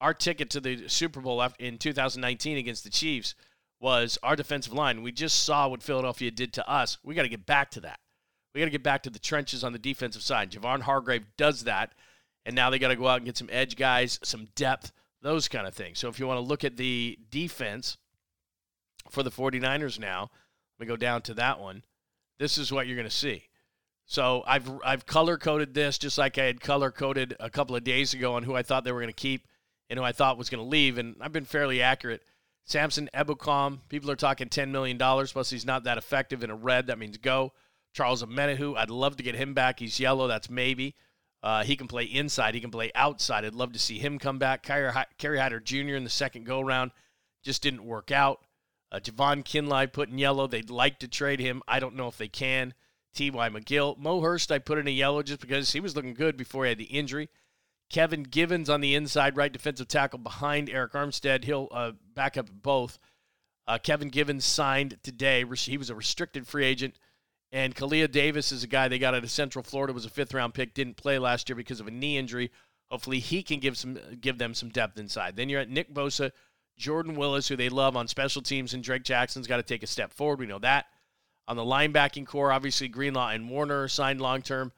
our 0.00 0.12
ticket 0.12 0.50
to 0.50 0.60
the 0.60 0.88
Super 0.88 1.20
Bowl 1.20 1.44
in 1.58 1.78
2019 1.78 2.56
against 2.56 2.84
the 2.84 2.90
Chiefs 2.90 3.34
was 3.86 4.18
our 4.22 4.36
defensive 4.36 4.72
line. 4.72 5.02
We 5.02 5.12
just 5.12 5.44
saw 5.44 5.68
what 5.68 5.82
Philadelphia 5.82 6.30
did 6.30 6.52
to 6.54 6.68
us. 6.68 6.98
We 7.02 7.14
got 7.14 7.22
to 7.22 7.28
get 7.28 7.46
back 7.46 7.70
to 7.72 7.80
that. 7.80 8.00
We 8.54 8.60
got 8.60 8.66
to 8.66 8.70
get 8.70 8.82
back 8.82 9.02
to 9.04 9.10
the 9.10 9.18
trenches 9.18 9.62
on 9.62 9.72
the 9.72 9.78
defensive 9.78 10.22
side. 10.22 10.50
Javon 10.50 10.80
Hargrave 10.80 11.24
does 11.36 11.64
that, 11.64 11.92
and 12.44 12.56
now 12.56 12.70
they 12.70 12.78
got 12.78 12.88
to 12.88 12.96
go 12.96 13.06
out 13.06 13.18
and 13.18 13.26
get 13.26 13.36
some 13.36 13.50
edge 13.52 13.76
guys, 13.76 14.18
some 14.22 14.48
depth, 14.54 14.92
those 15.22 15.48
kind 15.48 15.66
of 15.66 15.74
things. 15.74 15.98
So 15.98 16.08
if 16.08 16.18
you 16.18 16.26
want 16.26 16.38
to 16.38 16.48
look 16.48 16.64
at 16.64 16.76
the 16.76 17.18
defense, 17.30 17.96
for 19.10 19.22
the 19.22 19.30
49ers 19.30 19.98
now. 19.98 20.30
Let 20.78 20.86
me 20.86 20.86
go 20.86 20.96
down 20.96 21.22
to 21.22 21.34
that 21.34 21.60
one. 21.60 21.84
This 22.38 22.58
is 22.58 22.72
what 22.72 22.86
you're 22.86 22.96
going 22.96 23.08
to 23.08 23.14
see. 23.14 23.44
So 24.08 24.44
I've 24.46 24.70
I've 24.84 25.06
color 25.06 25.36
coded 25.36 25.74
this 25.74 25.98
just 25.98 26.16
like 26.16 26.38
I 26.38 26.44
had 26.44 26.60
color 26.60 26.90
coded 26.90 27.34
a 27.40 27.50
couple 27.50 27.74
of 27.74 27.82
days 27.82 28.14
ago 28.14 28.34
on 28.34 28.44
who 28.44 28.54
I 28.54 28.62
thought 28.62 28.84
they 28.84 28.92
were 28.92 29.00
going 29.00 29.08
to 29.08 29.12
keep 29.12 29.48
and 29.90 29.98
who 29.98 30.04
I 30.04 30.12
thought 30.12 30.38
was 30.38 30.48
going 30.48 30.62
to 30.62 30.68
leave, 30.68 30.98
and 30.98 31.16
I've 31.20 31.32
been 31.32 31.44
fairly 31.44 31.82
accurate. 31.82 32.22
Samson 32.66 33.08
Ebukam, 33.14 33.78
people 33.88 34.10
are 34.10 34.16
talking 34.16 34.48
$10 34.48 34.70
million, 34.70 34.98
plus 34.98 35.50
he's 35.50 35.64
not 35.64 35.84
that 35.84 35.98
effective 35.98 36.42
in 36.42 36.50
a 36.50 36.54
red. 36.54 36.88
That 36.88 36.98
means 36.98 37.16
go. 37.16 37.52
Charles 37.94 38.22
Omenihu, 38.22 38.76
I'd 38.76 38.90
love 38.90 39.16
to 39.16 39.22
get 39.22 39.36
him 39.36 39.54
back. 39.54 39.78
He's 39.78 39.98
yellow. 40.00 40.26
That's 40.26 40.50
maybe. 40.50 40.96
Uh, 41.42 41.62
he 41.62 41.76
can 41.76 41.86
play 41.86 42.04
inside. 42.04 42.54
He 42.54 42.60
can 42.60 42.72
play 42.72 42.90
outside. 42.94 43.44
I'd 43.44 43.54
love 43.54 43.72
to 43.72 43.78
see 43.78 43.98
him 43.98 44.18
come 44.18 44.38
back. 44.38 44.64
Kerry, 44.64 45.38
Hyder 45.38 45.60
Jr. 45.60 45.94
in 45.94 46.04
the 46.04 46.10
second 46.10 46.44
go 46.44 46.60
round 46.60 46.90
just 47.44 47.62
didn't 47.62 47.84
work 47.84 48.10
out. 48.10 48.40
Uh, 48.90 48.98
Javon 48.98 49.44
Kinlaw 49.44 49.92
put 49.92 50.08
in 50.08 50.18
yellow. 50.18 50.48
They'd 50.48 50.68
like 50.68 50.98
to 50.98 51.08
trade 51.08 51.38
him. 51.38 51.62
I 51.68 51.78
don't 51.78 51.94
know 51.94 52.08
if 52.08 52.18
they 52.18 52.28
can. 52.28 52.74
T.Y. 53.14 53.48
McGill. 53.48 53.96
Mo 53.96 54.20
Hurst, 54.20 54.50
I 54.50 54.58
put 54.58 54.78
in 54.78 54.88
a 54.88 54.90
yellow 54.90 55.22
just 55.22 55.40
because 55.40 55.72
he 55.72 55.80
was 55.80 55.94
looking 55.94 56.14
good 56.14 56.36
before 56.36 56.64
he 56.64 56.70
had 56.70 56.78
the 56.78 56.84
injury. 56.84 57.28
Kevin 57.88 58.24
Givens 58.24 58.68
on 58.68 58.80
the 58.80 58.94
inside, 58.94 59.36
right 59.36 59.52
defensive 59.52 59.88
tackle 59.88 60.18
behind 60.18 60.68
Arik 60.68 60.92
Armstead. 60.92 61.44
He'll 61.44 61.68
uh, 61.70 61.92
back 62.14 62.36
up 62.36 62.50
both. 62.50 62.98
Uh, 63.66 63.78
Kevin 63.78 64.08
Givens 64.08 64.44
signed 64.44 64.98
today. 65.02 65.44
He 65.56 65.76
was 65.76 65.90
a 65.90 65.94
restricted 65.94 66.46
free 66.46 66.64
agent. 66.64 66.98
And 67.52 67.74
Kalia 67.74 68.10
Davis 68.10 68.52
is 68.52 68.64
a 68.64 68.68
guy 68.68 68.88
they 68.88 68.98
got 68.98 69.14
out 69.14 69.22
of 69.22 69.30
Central 69.30 69.62
Florida, 69.62 69.92
was 69.92 70.04
a 70.04 70.10
fifth 70.10 70.34
round 70.34 70.54
pick, 70.54 70.74
didn't 70.74 70.96
play 70.96 71.18
last 71.18 71.48
year 71.48 71.56
because 71.56 71.80
of 71.80 71.86
a 71.86 71.92
knee 71.92 72.18
injury. 72.18 72.50
Hopefully 72.90 73.18
he 73.18 73.42
can 73.42 73.60
give 73.60 73.76
some 73.76 73.98
give 74.20 74.38
them 74.38 74.54
some 74.54 74.68
depth 74.68 74.98
inside. 74.98 75.36
Then 75.36 75.48
you're 75.48 75.60
at 75.60 75.70
Nick 75.70 75.92
Bosa, 75.92 76.32
Jordan 76.76 77.16
Willis, 77.16 77.48
who 77.48 77.56
they 77.56 77.68
love 77.68 77.96
on 77.96 78.08
special 78.08 78.42
teams, 78.42 78.74
and 78.74 78.82
Drake 78.82 79.04
Jackson's 79.04 79.46
got 79.46 79.56
to 79.56 79.62
take 79.62 79.82
a 79.82 79.88
step 79.88 80.12
forward. 80.12 80.38
We 80.38 80.46
know 80.46 80.58
that. 80.60 80.86
On 81.48 81.56
the 81.56 81.62
linebacking 81.62 82.26
corps, 82.26 82.52
obviously 82.52 82.88
Greenlaw 82.88 83.30
and 83.30 83.48
Warner 83.48 83.88
signed 83.88 84.20
long 84.20 84.42
term. 84.42 84.72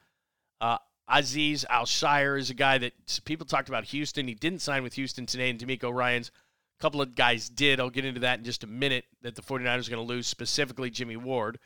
Uh, 0.61 0.77
Azeez 1.09 1.65
Al-Shaair 1.69 2.39
is 2.39 2.49
a 2.49 2.53
guy 2.53 2.77
that 2.77 2.93
people 3.25 3.45
talked 3.45 3.69
about 3.69 3.85
Houston. 3.85 4.27
He 4.27 4.35
didn't 4.35 4.61
sign 4.61 4.83
with 4.83 4.93
Houston 4.93 5.25
today, 5.25 5.49
and 5.49 5.59
DeMeco 5.59 5.93
Ryans. 5.93 6.31
A 6.79 6.81
couple 6.81 7.01
of 7.01 7.15
guys 7.15 7.49
did. 7.49 7.79
I'll 7.79 7.89
get 7.89 8.05
into 8.05 8.21
that 8.21 8.39
in 8.39 8.45
just 8.45 8.63
a 8.63 8.67
minute 8.67 9.05
that 9.21 9.35
the 9.35 9.41
49ers 9.41 9.87
are 9.87 9.91
going 9.91 10.07
to 10.07 10.13
lose, 10.13 10.27
specifically 10.27 10.89
Jimmy 10.89 11.17
Ward. 11.17 11.59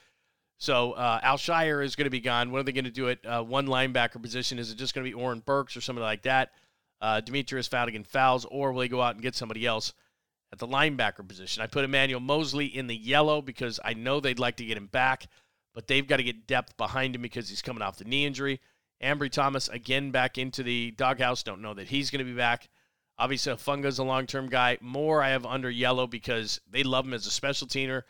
So 0.57 0.93
uh, 0.93 1.19
Al-Shaair 1.21 1.83
is 1.83 1.95
going 1.95 2.05
to 2.05 2.11
be 2.11 2.21
gone. 2.21 2.51
What 2.51 2.59
are 2.59 2.63
they 2.63 2.71
going 2.71 2.85
to 2.85 2.91
do 2.91 3.09
at 3.09 3.25
uh, 3.25 3.43
one 3.43 3.67
linebacker 3.67 4.21
position? 4.21 4.59
Is 4.59 4.71
it 4.71 4.75
just 4.75 4.95
going 4.95 5.05
to 5.05 5.11
be 5.11 5.21
Oren 5.21 5.41
Burks 5.41 5.75
or 5.75 5.81
somebody 5.81 6.05
like 6.05 6.23
that? 6.23 6.51
Uh, 7.01 7.19
Demetrius 7.19 7.67
Flannigan-Fowles, 7.67 8.45
or 8.45 8.71
will 8.71 8.79
they 8.79 8.87
go 8.87 9.01
out 9.01 9.15
and 9.15 9.21
get 9.21 9.35
somebody 9.35 9.65
else 9.65 9.93
at 10.53 10.59
the 10.59 10.67
linebacker 10.67 11.27
position? 11.27 11.61
I 11.61 11.67
put 11.67 11.83
Emmanuel 11.83 12.21
Moseley 12.21 12.67
in 12.67 12.87
the 12.87 12.95
yellow 12.95 13.41
because 13.41 13.79
I 13.83 13.93
know 13.93 14.21
they'd 14.21 14.39
like 14.39 14.55
to 14.57 14.65
get 14.65 14.77
him 14.77 14.87
back, 14.87 15.27
but 15.73 15.87
they've 15.87 16.07
got 16.07 16.17
to 16.17 16.23
get 16.23 16.47
depth 16.47 16.77
behind 16.77 17.13
him 17.13 17.21
because 17.21 17.49
he's 17.49 17.61
coming 17.61 17.81
off 17.81 17.97
the 17.97 18.05
knee 18.05 18.25
injury. 18.25 18.61
Ambry 19.03 19.29
Thomas 19.29 19.67
again 19.67 20.11
back 20.11 20.37
into 20.37 20.63
the 20.63 20.91
doghouse. 20.91 21.43
Don't 21.43 21.61
know 21.61 21.73
that 21.73 21.89
he's 21.89 22.09
going 22.09 22.25
to 22.25 22.31
be 22.31 22.37
back. 22.37 22.69
Obviously, 23.19 23.53
Funga's 23.53 23.99
a 23.99 24.03
long 24.03 24.25
term 24.25 24.49
guy. 24.49 24.77
More 24.81 25.21
I 25.21 25.29
have 25.29 25.45
under 25.45 25.69
yellow 25.69 26.07
because 26.07 26.59
they 26.69 26.83
love 26.83 27.05
him 27.05 27.13
as 27.13 27.27
a 27.27 27.31
special 27.31 27.67
teamer. 27.67 28.03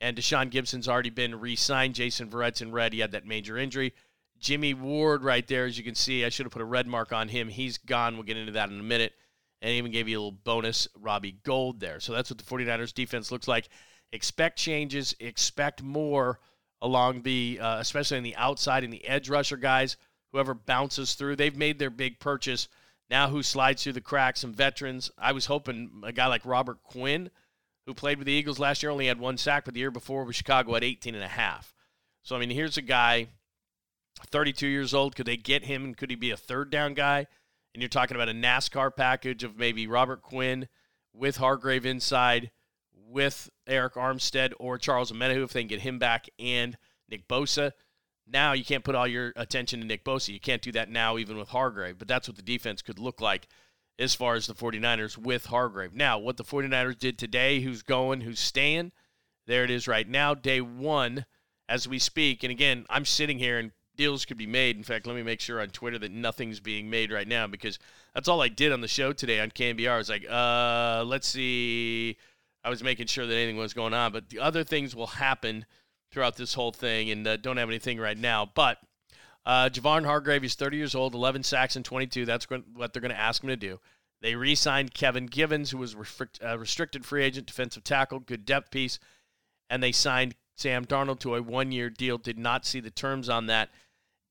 And 0.00 0.16
Tashaun 0.16 0.50
Gipson's 0.50 0.88
already 0.88 1.10
been 1.10 1.40
re 1.40 1.56
signed. 1.56 1.94
Jason 1.94 2.30
Verrett's 2.30 2.62
in 2.62 2.72
red. 2.72 2.92
He 2.92 3.00
had 3.00 3.12
that 3.12 3.26
major 3.26 3.58
injury. 3.58 3.94
Jimmy 4.38 4.74
Ward, 4.74 5.24
right 5.24 5.46
there, 5.46 5.64
as 5.64 5.78
you 5.78 5.84
can 5.84 5.94
see, 5.94 6.24
I 6.24 6.28
should 6.28 6.44
have 6.44 6.52
put 6.52 6.62
a 6.62 6.66
red 6.66 6.86
mark 6.86 7.12
on 7.12 7.28
him. 7.28 7.48
He's 7.48 7.78
gone. 7.78 8.14
We'll 8.14 8.24
get 8.24 8.36
into 8.36 8.52
that 8.52 8.70
in 8.70 8.78
a 8.78 8.82
minute. 8.82 9.14
And 9.62 9.70
even 9.70 9.90
gave 9.90 10.08
you 10.08 10.18
a 10.18 10.20
little 10.20 10.38
bonus 10.44 10.86
Robbie 11.00 11.38
Gould 11.42 11.80
there. 11.80 11.98
So 11.98 12.12
that's 12.12 12.30
what 12.30 12.38
the 12.38 12.44
49ers 12.44 12.92
defense 12.92 13.32
looks 13.32 13.48
like. 13.48 13.68
Expect 14.12 14.58
changes, 14.58 15.16
expect 15.18 15.82
more 15.82 16.40
along 16.82 17.22
the, 17.22 17.58
uh, 17.60 17.78
especially 17.78 18.18
on 18.18 18.22
the 18.22 18.36
outside 18.36 18.84
and 18.84 18.92
the 18.92 19.06
edge 19.06 19.30
rusher 19.30 19.56
guys. 19.56 19.96
Whoever 20.36 20.52
bounces 20.52 21.14
through, 21.14 21.36
they've 21.36 21.56
made 21.56 21.78
their 21.78 21.88
big 21.88 22.18
purchase. 22.18 22.68
Now, 23.08 23.30
who 23.30 23.42
slides 23.42 23.82
through 23.82 23.94
the 23.94 24.02
cracks? 24.02 24.42
Some 24.42 24.52
veterans. 24.52 25.10
I 25.16 25.32
was 25.32 25.46
hoping 25.46 26.02
a 26.04 26.12
guy 26.12 26.26
like 26.26 26.44
Robert 26.44 26.82
Quinn 26.82 27.30
who 27.86 27.94
played 27.94 28.18
with 28.18 28.26
the 28.26 28.34
Eagles 28.34 28.58
last 28.58 28.82
year, 28.82 28.90
only 28.90 29.06
had 29.06 29.18
one 29.18 29.38
sack, 29.38 29.64
but 29.64 29.72
the 29.72 29.80
year 29.80 29.90
before 29.90 30.24
with 30.24 30.36
Chicago 30.36 30.74
had 30.74 30.84
18 30.84 31.14
and 31.14 31.24
a 31.24 31.28
half. 31.28 31.74
So, 32.22 32.36
I 32.36 32.38
mean, 32.38 32.50
here's 32.50 32.76
a 32.76 32.82
guy, 32.82 33.28
32 34.26 34.66
years 34.66 34.92
old. 34.92 35.16
Could 35.16 35.24
they 35.24 35.38
get 35.38 35.64
him 35.64 35.84
and 35.84 35.96
could 35.96 36.10
he 36.10 36.16
be 36.16 36.32
a 36.32 36.36
third 36.36 36.68
down 36.68 36.92
guy? 36.92 37.26
And 37.72 37.80
you're 37.80 37.88
talking 37.88 38.14
about 38.14 38.28
a 38.28 38.32
NASCAR 38.32 38.94
package 38.94 39.42
of 39.42 39.56
maybe 39.56 39.86
Robert 39.86 40.20
Quinn 40.20 40.68
with 41.14 41.38
Hargrave 41.38 41.86
inside, 41.86 42.50
with 42.92 43.48
Arik 43.66 43.94
Armstead 43.94 44.52
or 44.60 44.76
Charles 44.76 45.10
Omenihu 45.10 45.44
if 45.44 45.54
they 45.54 45.62
can 45.62 45.68
get 45.68 45.80
him 45.80 45.98
back 45.98 46.28
and 46.38 46.76
Nick 47.08 47.26
Bosa. 47.26 47.72
Now 48.26 48.52
you 48.52 48.64
can't 48.64 48.84
put 48.84 48.94
all 48.94 49.06
your 49.06 49.32
attention 49.36 49.80
to 49.80 49.86
Nick 49.86 50.04
Bosa. 50.04 50.32
You 50.32 50.40
can't 50.40 50.62
do 50.62 50.72
that 50.72 50.90
now, 50.90 51.18
even 51.18 51.36
with 51.36 51.48
Hargrave. 51.48 51.98
But 51.98 52.08
that's 52.08 52.28
what 52.28 52.36
the 52.36 52.42
defense 52.42 52.82
could 52.82 52.98
look 52.98 53.20
like 53.20 53.46
as 53.98 54.14
far 54.14 54.34
as 54.34 54.46
the 54.46 54.54
49ers 54.54 55.16
with 55.16 55.46
Hargrave. 55.46 55.94
Now, 55.94 56.18
what 56.18 56.36
the 56.36 56.44
49ers 56.44 56.98
did 56.98 57.18
today, 57.18 57.60
who's 57.60 57.82
going, 57.82 58.20
who's 58.20 58.40
staying, 58.40 58.92
there 59.46 59.64
it 59.64 59.70
is 59.70 59.88
right 59.88 60.08
now, 60.08 60.34
day 60.34 60.60
one 60.60 61.24
as 61.68 61.88
we 61.88 61.98
speak. 61.98 62.42
And 62.42 62.50
again, 62.50 62.84
I'm 62.90 63.04
sitting 63.04 63.38
here 63.38 63.58
and 63.58 63.72
deals 63.96 64.24
could 64.24 64.36
be 64.36 64.46
made. 64.46 64.76
In 64.76 64.82
fact, 64.82 65.06
let 65.06 65.16
me 65.16 65.22
make 65.22 65.40
sure 65.40 65.60
on 65.60 65.68
Twitter 65.68 65.98
that 65.98 66.12
nothing's 66.12 66.60
being 66.60 66.90
made 66.90 67.10
right 67.10 67.26
now 67.26 67.46
because 67.46 67.78
that's 68.14 68.28
all 68.28 68.42
I 68.42 68.48
did 68.48 68.72
on 68.72 68.80
the 68.80 68.88
show 68.88 69.12
today 69.12 69.40
on 69.40 69.50
KNBR. 69.50 69.90
I 69.90 69.96
was 69.96 70.08
like, 70.08 70.26
uh, 70.28 71.04
let's 71.06 71.28
see. 71.28 72.18
I 72.62 72.70
was 72.70 72.82
making 72.82 73.06
sure 73.06 73.26
that 73.26 73.34
anything 73.34 73.56
was 73.56 73.72
going 73.72 73.94
on, 73.94 74.12
but 74.12 74.28
the 74.28 74.40
other 74.40 74.64
things 74.64 74.94
will 74.94 75.06
happen 75.06 75.64
throughout 76.10 76.36
this 76.36 76.54
whole 76.54 76.72
thing 76.72 77.10
and 77.10 77.26
uh, 77.26 77.36
don't 77.36 77.56
have 77.56 77.68
anything 77.68 77.98
right 77.98 78.18
now. 78.18 78.50
But 78.54 78.78
uh, 79.44 79.68
Javon 79.72 80.04
Hargrave, 80.04 80.42
he's 80.42 80.54
30 80.54 80.76
years 80.76 80.94
old, 80.94 81.14
11 81.14 81.42
sacks 81.42 81.76
and 81.76 81.84
22. 81.84 82.26
That's 82.26 82.46
what 82.50 82.92
they're 82.92 83.02
going 83.02 83.14
to 83.14 83.18
ask 83.18 83.42
him 83.42 83.48
to 83.48 83.56
do. 83.56 83.78
They 84.20 84.34
re 84.34 84.54
signed 84.54 84.94
Kevin 84.94 85.26
Givens, 85.26 85.70
who 85.70 85.78
was 85.78 85.94
restrict, 85.94 86.40
uh, 86.44 86.58
restricted 86.58 87.04
free 87.04 87.22
agent 87.22 87.46
defensive 87.46 87.84
tackle, 87.84 88.18
good 88.18 88.44
depth 88.44 88.70
piece. 88.70 88.98
And 89.70 89.82
they 89.82 89.92
signed 89.92 90.34
Sam 90.56 90.84
Darnold 90.84 91.20
to 91.20 91.34
a 91.34 91.42
one 91.42 91.70
year 91.70 91.90
deal. 91.90 92.18
Did 92.18 92.38
not 92.38 92.64
see 92.64 92.80
the 92.80 92.90
terms 92.90 93.28
on 93.28 93.46
that. 93.46 93.70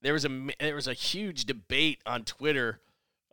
There 0.01 0.13
was 0.13 0.25
a 0.25 0.50
there 0.60 0.75
was 0.75 0.88
a 0.88 0.94
huge 0.94 1.46
debate 1.46 2.00
on 2.05 2.24
Twitter 2.24 2.82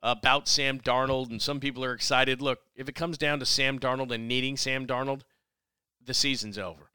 about 0.02 0.48
Sam 0.48 0.78
Darnold, 0.78 1.30
and 1.30 1.40
some 1.40 1.60
people 1.60 1.84
are 1.84 1.94
excited. 1.94 2.42
Look, 2.42 2.60
if 2.76 2.88
it 2.88 2.94
comes 2.94 3.18
down 3.18 3.40
to 3.40 3.46
Sam 3.46 3.78
Darnold 3.78 4.12
and 4.12 4.28
needing 4.28 4.56
Sam 4.56 4.86
Darnold, 4.86 5.22
the 6.04 6.14
season's 6.14 6.58
over. 6.58 6.91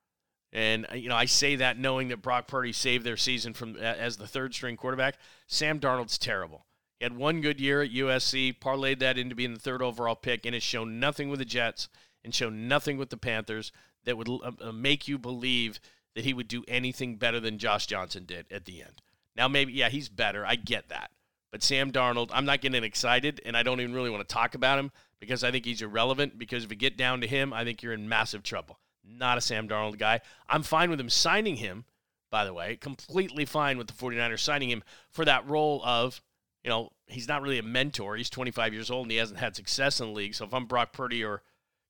And 0.57 0.87
uh, 0.91 0.95
you 0.95 1.07
know, 1.07 1.15
I 1.15 1.25
say 1.25 1.57
that 1.57 1.77
knowing 1.77 2.07
that 2.07 2.23
Brock 2.23 2.47
Purdy 2.47 2.73
saved 2.73 3.05
their 3.05 3.15
season 3.15 3.53
from 3.53 3.75
as 3.75 4.17
the 4.17 4.25
third 4.25 4.55
string 4.55 4.75
quarterback. 4.75 5.19
Sam 5.45 5.79
Darnold's 5.79 6.17
terrible. 6.17 6.65
He 6.97 7.05
had 7.05 7.15
one 7.15 7.41
good 7.41 7.59
year 7.59 7.83
at 7.83 7.91
USC, 7.91 8.57
parlayed 8.57 8.97
that 8.97 9.19
into 9.19 9.35
being 9.35 9.53
the 9.53 9.59
third 9.59 9.83
overall 9.83 10.15
pick, 10.15 10.47
and 10.47 10.55
has 10.55 10.63
shown 10.63 10.99
nothing 10.99 11.29
with 11.29 11.37
the 11.37 11.45
Jets 11.45 11.89
and 12.23 12.33
shown 12.33 12.67
nothing 12.67 12.97
with 12.97 13.11
the 13.11 13.17
Panthers 13.17 13.71
that 14.05 14.17
would 14.17 14.27
uh, 14.27 14.51
uh, 14.59 14.71
make 14.71 15.07
you 15.07 15.19
believe 15.19 15.79
that 16.15 16.25
he 16.25 16.33
would 16.33 16.47
do 16.47 16.63
anything 16.67 17.17
better 17.17 17.39
than 17.39 17.59
Josh 17.59 17.85
Johnson 17.85 18.25
did 18.25 18.47
at 18.51 18.65
the 18.65 18.81
end. 18.81 19.03
Now, 19.35 19.47
maybe, 19.47 19.73
yeah, 19.73 19.89
he's 19.89 20.09
better. 20.09 20.43
I 20.43 20.55
get 20.55 20.89
that. 20.89 21.11
But 21.51 21.61
Sam 21.61 21.91
Darnold, 21.91 22.31
I'm 22.33 22.45
not 22.45 22.61
getting 22.61 22.83
excited, 22.83 23.41
and 23.45 23.55
I 23.55 23.61
don't 23.61 23.79
even 23.79 23.93
really 23.93 24.09
want 24.09 24.27
to 24.27 24.33
talk 24.33 24.55
about 24.55 24.79
him 24.79 24.91
because 25.19 25.43
I 25.43 25.51
think 25.51 25.65
he's 25.65 25.83
irrelevant. 25.83 26.39
Because 26.39 26.63
if 26.63 26.71
you 26.71 26.77
get 26.77 26.97
down 26.97 27.21
to 27.21 27.27
him, 27.27 27.53
I 27.53 27.63
think 27.63 27.83
you're 27.83 27.93
in 27.93 28.09
massive 28.09 28.41
trouble 28.41 28.79
not 29.07 29.37
a 29.37 29.41
Sam 29.41 29.67
Darnold 29.67 29.97
guy. 29.97 30.21
I'm 30.49 30.63
fine 30.63 30.89
with 30.89 30.99
him 30.99 31.09
signing 31.09 31.57
him, 31.57 31.85
by 32.29 32.45
the 32.45 32.53
way, 32.53 32.75
completely 32.75 33.45
fine 33.45 33.77
with 33.77 33.87
the 33.87 33.93
49ers 33.93 34.39
signing 34.39 34.69
him 34.69 34.83
for 35.11 35.25
that 35.25 35.47
role 35.47 35.81
of, 35.85 36.21
you 36.63 36.69
know, 36.69 36.91
he's 37.07 37.27
not 37.27 37.41
really 37.41 37.59
a 37.59 37.63
mentor. 37.63 38.15
He's 38.15 38.29
25 38.29 38.73
years 38.73 38.91
old 38.91 39.05
and 39.05 39.11
he 39.11 39.17
hasn't 39.17 39.39
had 39.39 39.55
success 39.55 39.99
in 40.01 40.07
the 40.07 40.13
league. 40.13 40.35
So 40.35 40.45
if 40.45 40.53
I'm 40.53 40.65
Brock 40.65 40.93
Purdy 40.93 41.23
or 41.23 41.41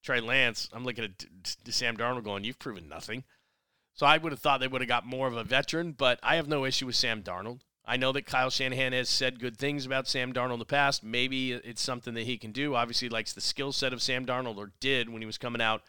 Trey 0.03 0.19
Lance, 0.19 0.69
I'm 0.71 0.83
looking 0.83 1.05
at 1.05 1.25
Sam 1.73 1.97
Darnold 1.97 2.23
going, 2.23 2.43
you've 2.43 2.59
proven 2.59 2.87
nothing. 2.87 3.23
So 3.93 4.05
I 4.05 4.17
would 4.17 4.31
have 4.31 4.39
thought 4.39 4.59
they 4.59 4.67
would 4.67 4.81
have 4.81 4.87
got 4.87 5.07
more 5.07 5.27
of 5.27 5.35
a 5.35 5.43
veteran, 5.43 5.93
but 5.93 6.19
I 6.21 6.35
have 6.35 6.47
no 6.47 6.65
issue 6.65 6.85
with 6.85 6.95
Sam 6.95 7.23
Darnold. 7.23 7.61
I 7.83 7.97
know 7.97 8.11
that 8.11 8.25
Kyle 8.25 8.49
Shanahan 8.49 8.91
has 8.91 9.09
said 9.09 9.39
good 9.39 9.57
things 9.57 9.85
about 9.85 10.07
Sam 10.07 10.33
Darnold 10.33 10.53
in 10.53 10.59
the 10.59 10.65
past. 10.65 11.03
Maybe 11.03 11.53
it's 11.53 11.81
something 11.81 12.13
that 12.15 12.25
he 12.25 12.37
can 12.37 12.51
do. 12.51 12.75
Obviously, 12.75 13.07
likes 13.07 13.31
the 13.31 13.41
skill 13.41 13.71
set 13.71 13.93
of 13.93 14.01
Sam 14.01 14.25
Darnold, 14.25 14.57
or 14.57 14.73
did 14.81 15.09
when 15.09 15.21
he 15.21 15.25
was 15.25 15.37
coming 15.37 15.61
out 15.61 15.83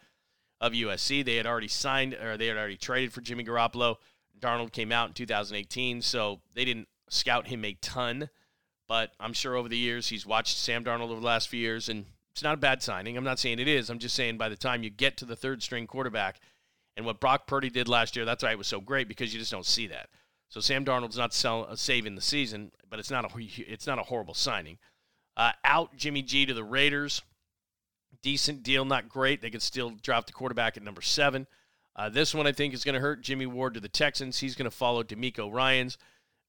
of 0.61 0.73
USC. 0.73 1.23
They 1.23 1.35
had 1.35 1.45
already 1.45 1.67
signed 1.67 2.13
or 2.13 2.37
they 2.37 2.47
had 2.47 2.57
already 2.57 2.77
traded 2.77 3.13
for 3.13 3.21
Jimmy 3.21 3.43
Garoppolo. 3.43 3.97
Darnold 4.39 4.71
came 4.71 4.91
out 4.91 5.09
in 5.09 5.13
2018, 5.13 6.01
so 6.01 6.39
they 6.53 6.65
didn't 6.65 6.87
scout 7.09 7.47
him 7.47 7.65
a 7.65 7.73
ton. 7.73 8.29
But 8.87 9.11
I'm 9.19 9.33
sure 9.33 9.55
over 9.55 9.69
the 9.69 9.77
years 9.77 10.07
he's 10.07 10.25
watched 10.25 10.57
Sam 10.57 10.83
Darnold 10.83 11.11
over 11.11 11.19
the 11.19 11.25
last 11.25 11.49
few 11.49 11.59
years, 11.59 11.89
and 11.89 12.05
it's 12.31 12.43
not 12.43 12.55
a 12.55 12.57
bad 12.57 12.81
signing. 12.81 13.17
I'm 13.17 13.23
not 13.23 13.39
saying 13.39 13.59
it 13.59 13.67
is. 13.67 13.89
I'm 13.89 13.99
just 13.99 14.15
saying 14.15 14.37
by 14.37 14.49
the 14.49 14.55
time 14.55 14.81
you 14.81 14.89
get 14.89 15.17
to 15.17 15.25
the 15.25 15.35
third 15.35 15.61
string 15.61 15.87
quarterback, 15.87 16.39
and 16.97 17.05
what 17.05 17.19
Brock 17.19 17.47
Purdy 17.47 17.69
did 17.69 17.87
last 17.87 18.15
year, 18.15 18.25
that's 18.25 18.43
why 18.43 18.51
it 18.51 18.57
was 18.57 18.67
so 18.67 18.81
great 18.81 19.07
because 19.07 19.33
you 19.33 19.39
just 19.39 19.51
don't 19.51 19.65
see 19.65 19.87
that. 19.87 20.09
So 20.49 20.59
Sam 20.59 20.83
Darnold's 20.83 21.17
not 21.17 21.33
sell, 21.33 21.67
uh, 21.69 21.75
saving 21.75 22.15
the 22.15 22.21
season, 22.21 22.71
but 22.89 22.99
it's 22.99 23.11
not 23.11 23.25
a 23.25 23.29
it's 23.37 23.85
not 23.85 23.99
a 23.99 24.03
horrible 24.03 24.33
signing. 24.33 24.79
Uh, 25.37 25.51
out 25.63 25.95
Jimmy 25.95 26.23
G 26.23 26.45
to 26.45 26.53
the 26.53 26.63
Raiders 26.63 27.21
decent 28.21 28.63
deal, 28.63 28.85
not 28.85 29.09
great. 29.09 29.41
They 29.41 29.49
could 29.49 29.61
still 29.61 29.91
drop 30.01 30.27
the 30.27 30.33
quarterback 30.33 30.77
at 30.77 30.83
number 30.83 31.01
seven. 31.01 31.47
Uh, 31.95 32.09
this 32.09 32.33
one 32.33 32.47
I 32.47 32.51
think 32.51 32.73
is 32.73 32.83
going 32.83 32.95
to 32.95 33.01
hurt 33.01 33.21
Jimmy 33.21 33.45
Ward 33.45 33.73
to 33.73 33.79
the 33.79 33.89
Texans. 33.89 34.39
He's 34.39 34.55
going 34.55 34.69
to 34.69 34.75
follow 34.75 35.03
DeMeco 35.03 35.51
Ryans. 35.51 35.97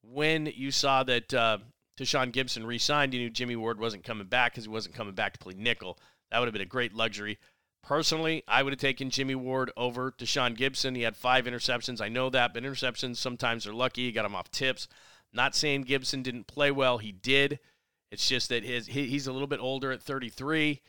When 0.03 0.47
you 0.47 0.71
saw 0.71 1.03
that 1.05 1.35
uh, 1.35 1.59
Tashaun 1.99 2.33
Gipson 2.33 2.67
re-signed, 2.67 3.12
you 3.12 3.21
knew 3.21 3.31
Jimmy 3.31 3.57
Ward 3.57 3.79
wasn't 3.79 4.05
coming 4.05 4.27
back 4.27 4.53
because 4.53 4.65
he 4.65 4.71
wasn't 4.71 4.95
coming 4.95 5.15
back 5.15 5.33
to 5.33 5.39
play 5.39 5.55
nickel. 5.57 5.99
That 6.31 6.39
would 6.39 6.47
have 6.47 6.53
been 6.53 6.62
a 6.62 6.67
great 6.67 6.95
luxury. 6.95 7.39
Personally, 7.83 8.45
I 8.47 8.62
would 8.62 8.73
have 8.73 8.81
taken 8.81 9.11
Jimmy 9.11 9.35
Ward 9.35 9.73
over 9.77 10.12
Tashaun 10.12 10.57
Gipson. 10.57 10.95
He 10.95 11.03
had 11.03 11.17
five 11.17 11.47
interceptions. 11.47 12.00
I 12.00 12.09
know 12.09 12.31
that, 12.31 12.55
but 12.55 12.62
interceptions 12.62 13.17
sometimes 13.17 13.67
are 13.67 13.73
lucky. 13.73 14.07
He 14.07 14.12
got 14.12 14.23
them 14.23 14.35
off 14.35 14.50
tips. 14.50 14.87
Not 15.33 15.55
saying 15.55 15.85
Gipson 15.85 16.23
didn't 16.23 16.47
play 16.47 16.71
well. 16.71 16.99
He 16.99 17.12
did. 17.12 17.59
It's 18.11 18.29
just 18.29 18.49
that 18.49 18.65
his 18.65 18.87
he's 18.87 19.27
a 19.27 19.33
little 19.33 19.47
bit 19.47 19.61
older 19.61 19.93
at 19.93 20.03
33 20.03 20.81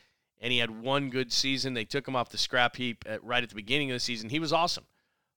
and 0.42 0.52
he 0.52 0.58
had 0.58 0.82
one 0.82 1.08
good 1.08 1.32
season. 1.32 1.72
They 1.72 1.84
took 1.84 2.06
him 2.06 2.16
off 2.16 2.28
the 2.28 2.36
scrap 2.36 2.76
heap 2.76 3.04
at, 3.06 3.22
right 3.24 3.42
at 3.42 3.48
the 3.48 3.54
beginning 3.54 3.90
of 3.90 3.94
the 3.94 4.00
season. 4.00 4.28
He 4.28 4.40
was 4.40 4.52
awesome. 4.52 4.84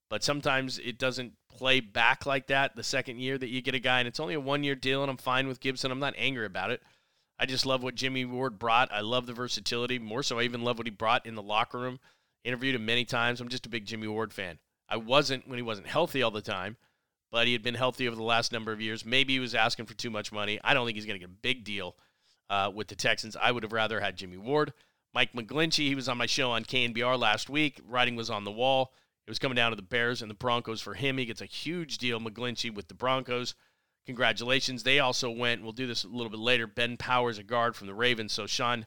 But 0.10 0.24
sometimes 0.24 0.80
it 0.80 0.98
doesn't 0.98 1.34
play 1.50 1.80
back 1.80 2.26
like 2.26 2.48
that 2.48 2.76
the 2.76 2.84
second 2.84 3.20
year 3.20 3.38
that 3.38 3.50
you 3.50 3.62
get 3.62 3.76
a 3.76 3.80
guy, 3.80 4.00
and 4.00 4.08
it's 4.08 4.20
only 4.20 4.34
a 4.34 4.40
one 4.40 4.64
year 4.64 4.76
deal, 4.76 5.04
and 5.04 5.10
I'm 5.10 5.18
fine 5.18 5.48
with 5.48 5.62
Gipson. 5.62 5.92
I'm 5.92 6.00
not 6.00 6.16
angry 6.18 6.46
about 6.46 6.72
it. 6.72 6.82
I 7.40 7.46
just 7.46 7.66
love 7.66 7.84
what 7.84 7.96
Jimmy 7.96 8.26
Ward 8.26 8.58
brought. 8.58 8.92
I 8.92 9.02
love 9.02 9.26
the 9.26 9.34
versatility. 9.34 10.00
More 10.00 10.24
so, 10.24 10.40
I 10.40 10.44
even 10.44 10.64
love 10.64 10.78
what 10.78 10.88
he 10.88 10.92
brought 10.92 11.26
in 11.26 11.36
the 11.36 11.42
locker 11.42 11.80
room. 11.80 12.00
Interviewed 12.44 12.76
him 12.76 12.86
many 12.86 13.06
times. 13.06 13.42
I'm 13.42 13.50
just 13.50 13.66
a 13.66 13.70
big 13.70 13.86
Jimmy 13.86 14.08
Ward 14.08 14.34
fan. 14.34 14.58
I 14.88 14.98
wasn't 14.98 15.48
when 15.48 15.58
he 15.58 15.64
wasn't 15.64 15.88
healthy 15.88 16.22
all 16.22 16.32
the 16.32 16.42
time, 16.42 16.78
but 17.32 17.48
he 17.48 17.54
had 17.54 17.64
been 17.64 17.76
healthy 17.76 18.08
over 18.08 18.16
the 18.16 18.24
last 18.24 18.52
number 18.52 18.72
of 18.72 18.82
years. 18.82 19.06
Maybe 19.06 19.34
he 19.34 19.40
was 19.40 19.56
asking 19.56 19.88
for 19.88 19.96
too 19.96 20.12
much 20.12 20.32
money. 20.32 20.60
I 20.64 20.74
don't 20.74 20.86
think 20.86 20.96
he's 20.96 21.06
going 21.06 21.20
to 21.20 21.26
get 21.26 21.34
a 21.34 21.42
big 21.42 21.64
deal 21.64 21.96
uh, 22.50 22.72
with 22.74 22.88
the 22.88 22.96
Texans. 22.96 23.36
I 23.36 23.52
would 23.52 23.64
have 23.64 23.74
rather 23.74 24.00
had 24.00 24.16
Jimmy 24.16 24.38
Ward. 24.38 24.74
Mike 25.16 25.32
McGlinchey, 25.32 25.88
he 25.88 25.96
was 25.96 26.10
on 26.10 26.18
my 26.18 26.26
show 26.26 26.52
on 26.52 26.66
KNBR 26.66 27.18
last 27.18 27.50
week. 27.50 27.80
Writing 27.88 28.18
was 28.18 28.30
on 28.30 28.44
the 28.44 28.52
wall. 28.52 28.92
It 29.26 29.32
was 29.32 29.40
coming 29.40 29.56
down 29.56 29.72
to 29.72 29.78
the 29.78 29.82
Bears 29.82 30.22
and 30.22 30.30
the 30.30 30.36
Broncos 30.36 30.82
for 30.82 30.94
him. 30.94 31.18
He 31.18 31.26
gets 31.26 31.42
a 31.42 31.46
huge 31.46 31.98
deal, 31.98 32.20
McGlinchey, 32.20 32.76
with 32.76 32.90
the 32.90 32.96
Broncos. 32.96 33.56
Congratulations. 34.06 34.84
They 34.84 35.00
also 35.00 35.32
went, 35.32 35.64
we'll 35.64 35.72
do 35.72 35.88
this 35.88 36.04
a 36.04 36.10
little 36.10 36.30
bit 36.30 36.40
later, 36.40 36.68
Ben 36.68 36.98
Powers, 36.98 37.38
a 37.38 37.44
guard 37.44 37.78
from 37.78 37.88
the 37.88 37.94
Ravens. 37.94 38.34
So 38.34 38.46
Sean 38.46 38.86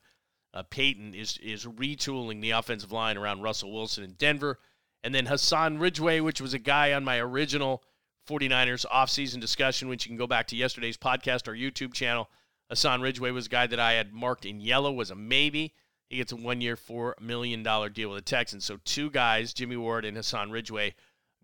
uh, 0.53 0.65
Payton 0.65 1.15
is, 1.15 1.39
is 1.39 1.65
retooling 1.65 2.43
the 2.43 2.51
offensive 2.51 2.93
line 2.93 3.17
around 3.17 3.41
Russell 3.41 3.73
Wilson 3.73 4.05
in 4.05 4.13
Denver. 4.13 4.59
And 5.03 5.15
then 5.15 5.27
Hassan 5.27 5.79
Ridgeway, 5.79 6.21
which 6.21 6.43
was 6.43 6.53
a 6.53 6.59
guy 6.59 6.93
on 6.93 7.05
my 7.05 7.19
original 7.19 7.83
49ers 8.29 8.85
offseason 8.87 9.41
discussion, 9.41 9.89
which 9.89 10.05
you 10.05 10.11
can 10.11 10.19
go 10.19 10.27
back 10.27 10.47
to 10.49 10.57
yesterday's 10.57 10.99
podcast, 10.99 11.49
or 11.49 11.55
YouTube 11.55 11.95
channel. 11.95 12.29
Hassan 12.69 13.01
Ridgeway 13.01 13.31
was 13.31 13.47
a 13.47 13.51
guy 13.51 13.67
that 13.67 13.81
I 13.81 13.95
had 13.95 14.13
marked 14.13 14.45
in 14.45 14.61
yellow, 14.61 14.93
was 14.93 15.11
a 15.11 15.15
maybe. 15.15 15.73
He 16.09 16.17
gets 16.17 16.33
a 16.33 16.37
one 16.37 16.61
year, 16.61 16.77
$4 16.77 17.21
million 17.21 17.62
deal 17.62 18.11
with 18.11 18.19
the 18.19 18.23
Texans. 18.23 18.65
So 18.65 18.79
two 18.85 19.11
guys, 19.11 19.53
Jimmy 19.53 19.77
Ward 19.77 20.05
and 20.05 20.17
Hassan 20.17 20.50
Ridgeway, 20.50 20.95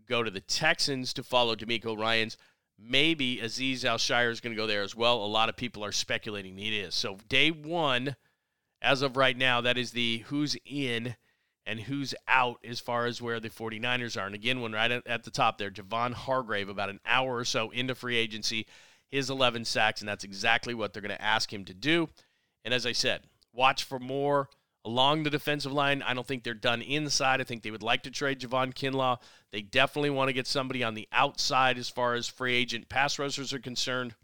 go 0.09 0.23
to 0.23 0.31
the 0.31 0.41
Texans 0.41 1.13
to 1.15 1.23
follow 1.23 1.55
DeMeco 1.55 1.99
Ryans. 1.99 2.37
Maybe 2.79 3.39
Azeez 3.39 3.85
Al-Shaair 3.85 4.31
is 4.31 4.41
going 4.41 4.55
to 4.55 4.61
go 4.61 4.67
there 4.67 4.83
as 4.83 4.97
well. 4.97 5.25
A 5.25 5.27
lot 5.27 5.49
of 5.49 5.57
people 5.57 5.85
are 5.85 5.93
speculating 5.93 6.57
he 6.57 6.79
is. 6.79 6.95
So 6.95 7.19
day 7.29 7.51
one, 7.51 8.17
as 8.83 9.03
of 9.03 9.17
right 9.17 9.37
now, 9.37 9.61
that 9.61 9.79
is 9.79 9.93
the 9.93 10.25
who's 10.27 10.57
in 10.65 11.15
and 11.67 11.81
who's 11.81 12.15
out 12.29 12.59
as 12.65 12.81
far 12.81 13.07
as 13.07 13.23
where 13.23 13.41
the 13.41 13.49
49ers 13.49 14.21
are. 14.21 14.27
And 14.27 14.35
again, 14.35 14.61
one 14.61 14.73
right 14.73 14.91
at 14.91 15.23
the 15.25 15.31
top 15.31 15.57
there, 15.57 15.71
Javon 15.71 16.13
Hargrave, 16.13 16.69
about 16.69 16.91
an 16.91 17.01
hour 17.07 17.37
or 17.37 17.45
so 17.45 17.71
into 17.71 17.95
free 17.95 18.17
agency, 18.17 18.67
his 19.11 19.31
11 19.31 19.65
sacks, 19.65 20.01
and 20.01 20.09
that's 20.09 20.25
exactly 20.25 20.75
what 20.75 20.93
they're 20.93 21.03
going 21.03 21.17
to 21.17 21.23
ask 21.23 21.53
him 21.53 21.65
to 21.67 21.75
do. 21.75 22.09
And 22.65 22.75
as 22.75 22.85
I 22.85 22.93
said, 22.93 23.23
watch 23.55 23.85
for 23.85 23.99
more 23.99 24.49
along 24.85 25.23
the 25.23 25.31
defensive 25.31 25.73
line. 25.73 26.03
I 26.03 26.15
don't 26.15 26.27
think 26.27 26.45
they're 26.45 26.55
done 26.55 26.83
inside. 26.83 27.41
I 27.41 27.45
think 27.45 27.63
they 27.63 27.71
would 27.71 27.83
like 27.83 28.03
to 28.03 28.11
trade 28.11 28.41
Javon 28.41 28.75
Kinlaw. 28.75 29.19
They 29.51 29.63
definitely 29.63 30.11
want 30.11 30.29
to 30.29 30.35
get 30.35 30.47
somebody 30.47 30.85
on 30.85 30.95
the 30.95 31.09
outside 31.13 31.79
as 31.79 31.89
far 31.89 32.15
as 32.15 32.29
free 32.29 32.55
agent 32.55 32.89
pass 32.89 33.19
rushers 33.19 33.53
are 33.53 33.59
concerned. 33.59 34.15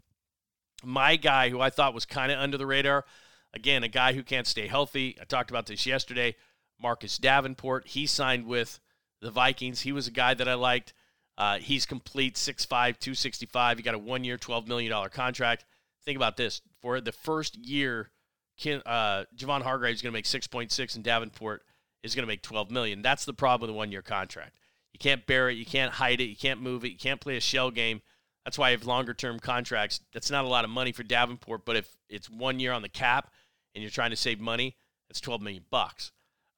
My 0.83 1.15
guy, 1.15 1.49
who 1.49 1.61
I 1.61 1.69
thought 1.69 1.93
was 1.93 2.05
kind 2.05 2.31
of 2.31 2.39
under 2.39 2.57
the 2.57 2.65
radar, 2.65 3.05
again, 3.53 3.83
a 3.83 3.87
guy 3.87 4.13
who 4.13 4.23
can't 4.23 4.47
stay 4.47 4.67
healthy. 4.67 5.17
I 5.19 5.25
talked 5.25 5.49
about 5.49 5.67
this 5.67 5.85
yesterday. 5.85 6.35
Marcus 6.79 7.17
Davenport. 7.17 7.87
He 7.87 8.05
signed 8.05 8.45
with 8.45 8.79
the 9.21 9.31
Vikings. 9.31 9.81
He 9.81 9.91
was 9.91 10.07
a 10.07 10.11
guy 10.11 10.33
that 10.33 10.47
I 10.47 10.55
liked. 10.55 10.93
Uh, 11.37 11.57
he's 11.59 11.85
complete 11.85 12.35
6'5, 12.35 12.67
265. 12.67 13.77
He 13.77 13.83
got 13.83 13.95
a 13.95 13.99
one 13.99 14.23
year, 14.23 14.37
$12 14.37 14.67
million 14.67 15.09
contract. 15.09 15.65
Think 16.03 16.15
about 16.15 16.37
this. 16.37 16.61
For 16.81 16.99
the 16.99 17.11
first 17.11 17.57
year, 17.57 18.09
Ken, 18.57 18.81
uh, 18.85 19.25
Javon 19.35 19.61
Hargrave 19.61 19.95
is 19.95 20.01
going 20.01 20.11
to 20.11 20.17
make 20.17 20.25
6.6 20.25 20.95
and 20.95 21.03
Davenport 21.03 21.63
is 22.03 22.15
going 22.15 22.23
to 22.23 22.27
make 22.27 22.41
12 22.41 22.71
million. 22.71 23.01
That's 23.01 23.25
the 23.25 23.33
problem 23.33 23.67
with 23.67 23.75
a 23.75 23.77
one 23.77 23.91
year 23.91 24.01
contract. 24.01 24.57
You 24.93 24.99
can't 24.99 25.25
bear 25.25 25.49
it. 25.49 25.57
You 25.57 25.65
can't 25.65 25.93
hide 25.93 26.21
it. 26.21 26.25
You 26.25 26.35
can't 26.35 26.61
move 26.61 26.83
it. 26.83 26.91
You 26.91 26.97
can't 26.97 27.21
play 27.21 27.37
a 27.37 27.41
shell 27.41 27.71
game. 27.71 28.01
That's 28.45 28.57
why 28.57 28.69
I 28.69 28.71
have 28.71 28.85
longer 28.85 29.13
term 29.13 29.39
contracts. 29.39 30.01
That's 30.13 30.31
not 30.31 30.45
a 30.45 30.47
lot 30.47 30.63
of 30.63 30.71
money 30.71 30.91
for 30.91 31.03
Davenport, 31.03 31.65
but 31.65 31.75
if 31.75 31.95
it's 32.09 32.29
one 32.29 32.59
year 32.59 32.71
on 32.71 32.81
the 32.81 32.89
cap 32.89 33.31
and 33.73 33.81
you're 33.81 33.91
trying 33.91 34.09
to 34.09 34.15
save 34.15 34.39
money, 34.39 34.75
that's 35.07 35.21
12 35.21 35.41
million 35.41 35.65
bucks. 35.69 36.11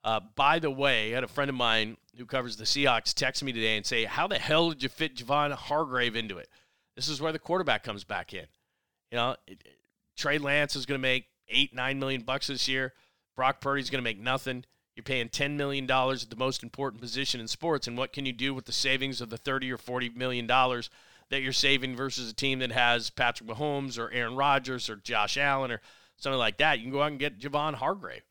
Uh, 0.04 0.20
by 0.36 0.60
the 0.60 0.72
way, 0.72 1.12
I 1.12 1.16
had 1.16 1.24
a 1.24 1.30
friend 1.30 1.50
of 1.50 1.56
mine 1.56 1.98
who 2.18 2.26
covers 2.26 2.58
the 2.58 2.66
Seahawks 2.66 3.14
text 3.14 3.44
me 3.44 3.54
today 3.54 3.78
and 3.78 3.86
say, 3.86 4.04
"How 4.04 4.28
the 4.28 4.38
hell 4.38 4.70
did 4.70 4.84
you 4.84 4.90
fit 4.90 5.16
Javon 5.16 5.54
Hargrave 5.54 6.16
into 6.16 6.38
it?" 6.38 6.50
This 6.96 7.08
is 7.08 7.22
where 7.22 7.32
the 7.32 7.40
quarterback 7.40 7.84
comes 7.84 8.04
back 8.04 8.34
in. 8.34 8.46
You 9.12 9.18
know, 9.18 9.36
it, 9.48 9.66
Trey 10.18 10.38
Lance 10.38 10.76
is 10.76 10.86
going 10.86 11.00
to 11.00 11.02
make 11.02 11.28
eight, 11.50 11.74
nine 11.74 12.00
million 12.00 12.22
bucks 12.22 12.48
this 12.48 12.68
year. 12.68 12.94
Brock 13.36 13.62
Purdy's 13.62 13.90
going 13.90 14.04
to 14.04 14.10
make 14.10 14.20
nothing. 14.20 14.66
You're 14.96 15.04
paying 15.04 15.30
ten 15.30 15.58
million 15.58 15.88
dollars 15.88 16.24
at 16.24 16.30
the 16.30 16.36
most 16.36 16.62
important 16.62 17.02
position 17.02 17.42
in 17.42 17.48
sports, 17.48 17.88
and 17.88 17.98
what 17.98 18.14
can 18.14 18.26
you 18.26 18.34
do 18.34 18.54
with 18.54 18.66
the 18.66 18.72
savings 18.72 19.22
of 19.22 19.30
the 19.30 19.38
thirty 19.38 19.72
or 19.72 19.78
forty 19.78 20.10
million 20.10 20.46
dollars 20.46 20.90
that 21.30 21.42
you're 21.42 21.52
saving 21.52 21.96
versus 21.96 22.30
a 22.30 22.36
team 22.36 22.60
that 22.60 22.72
has 22.72 23.10
Patrick 23.10 23.50
Mahomes 23.50 23.98
or 23.98 24.12
Aaron 24.12 24.36
Rodgers 24.36 24.90
or 24.90 24.98
Josh 24.98 25.38
Allen 25.38 25.72
or 25.72 25.82
something 26.18 26.38
like 26.38 26.58
that? 26.58 26.78
You 26.78 26.86
can 26.86 26.92
go 26.92 27.02
out 27.02 27.12
and 27.12 27.20
get 27.20 27.40
Javon 27.40 27.74
Hargrave. 27.74 28.22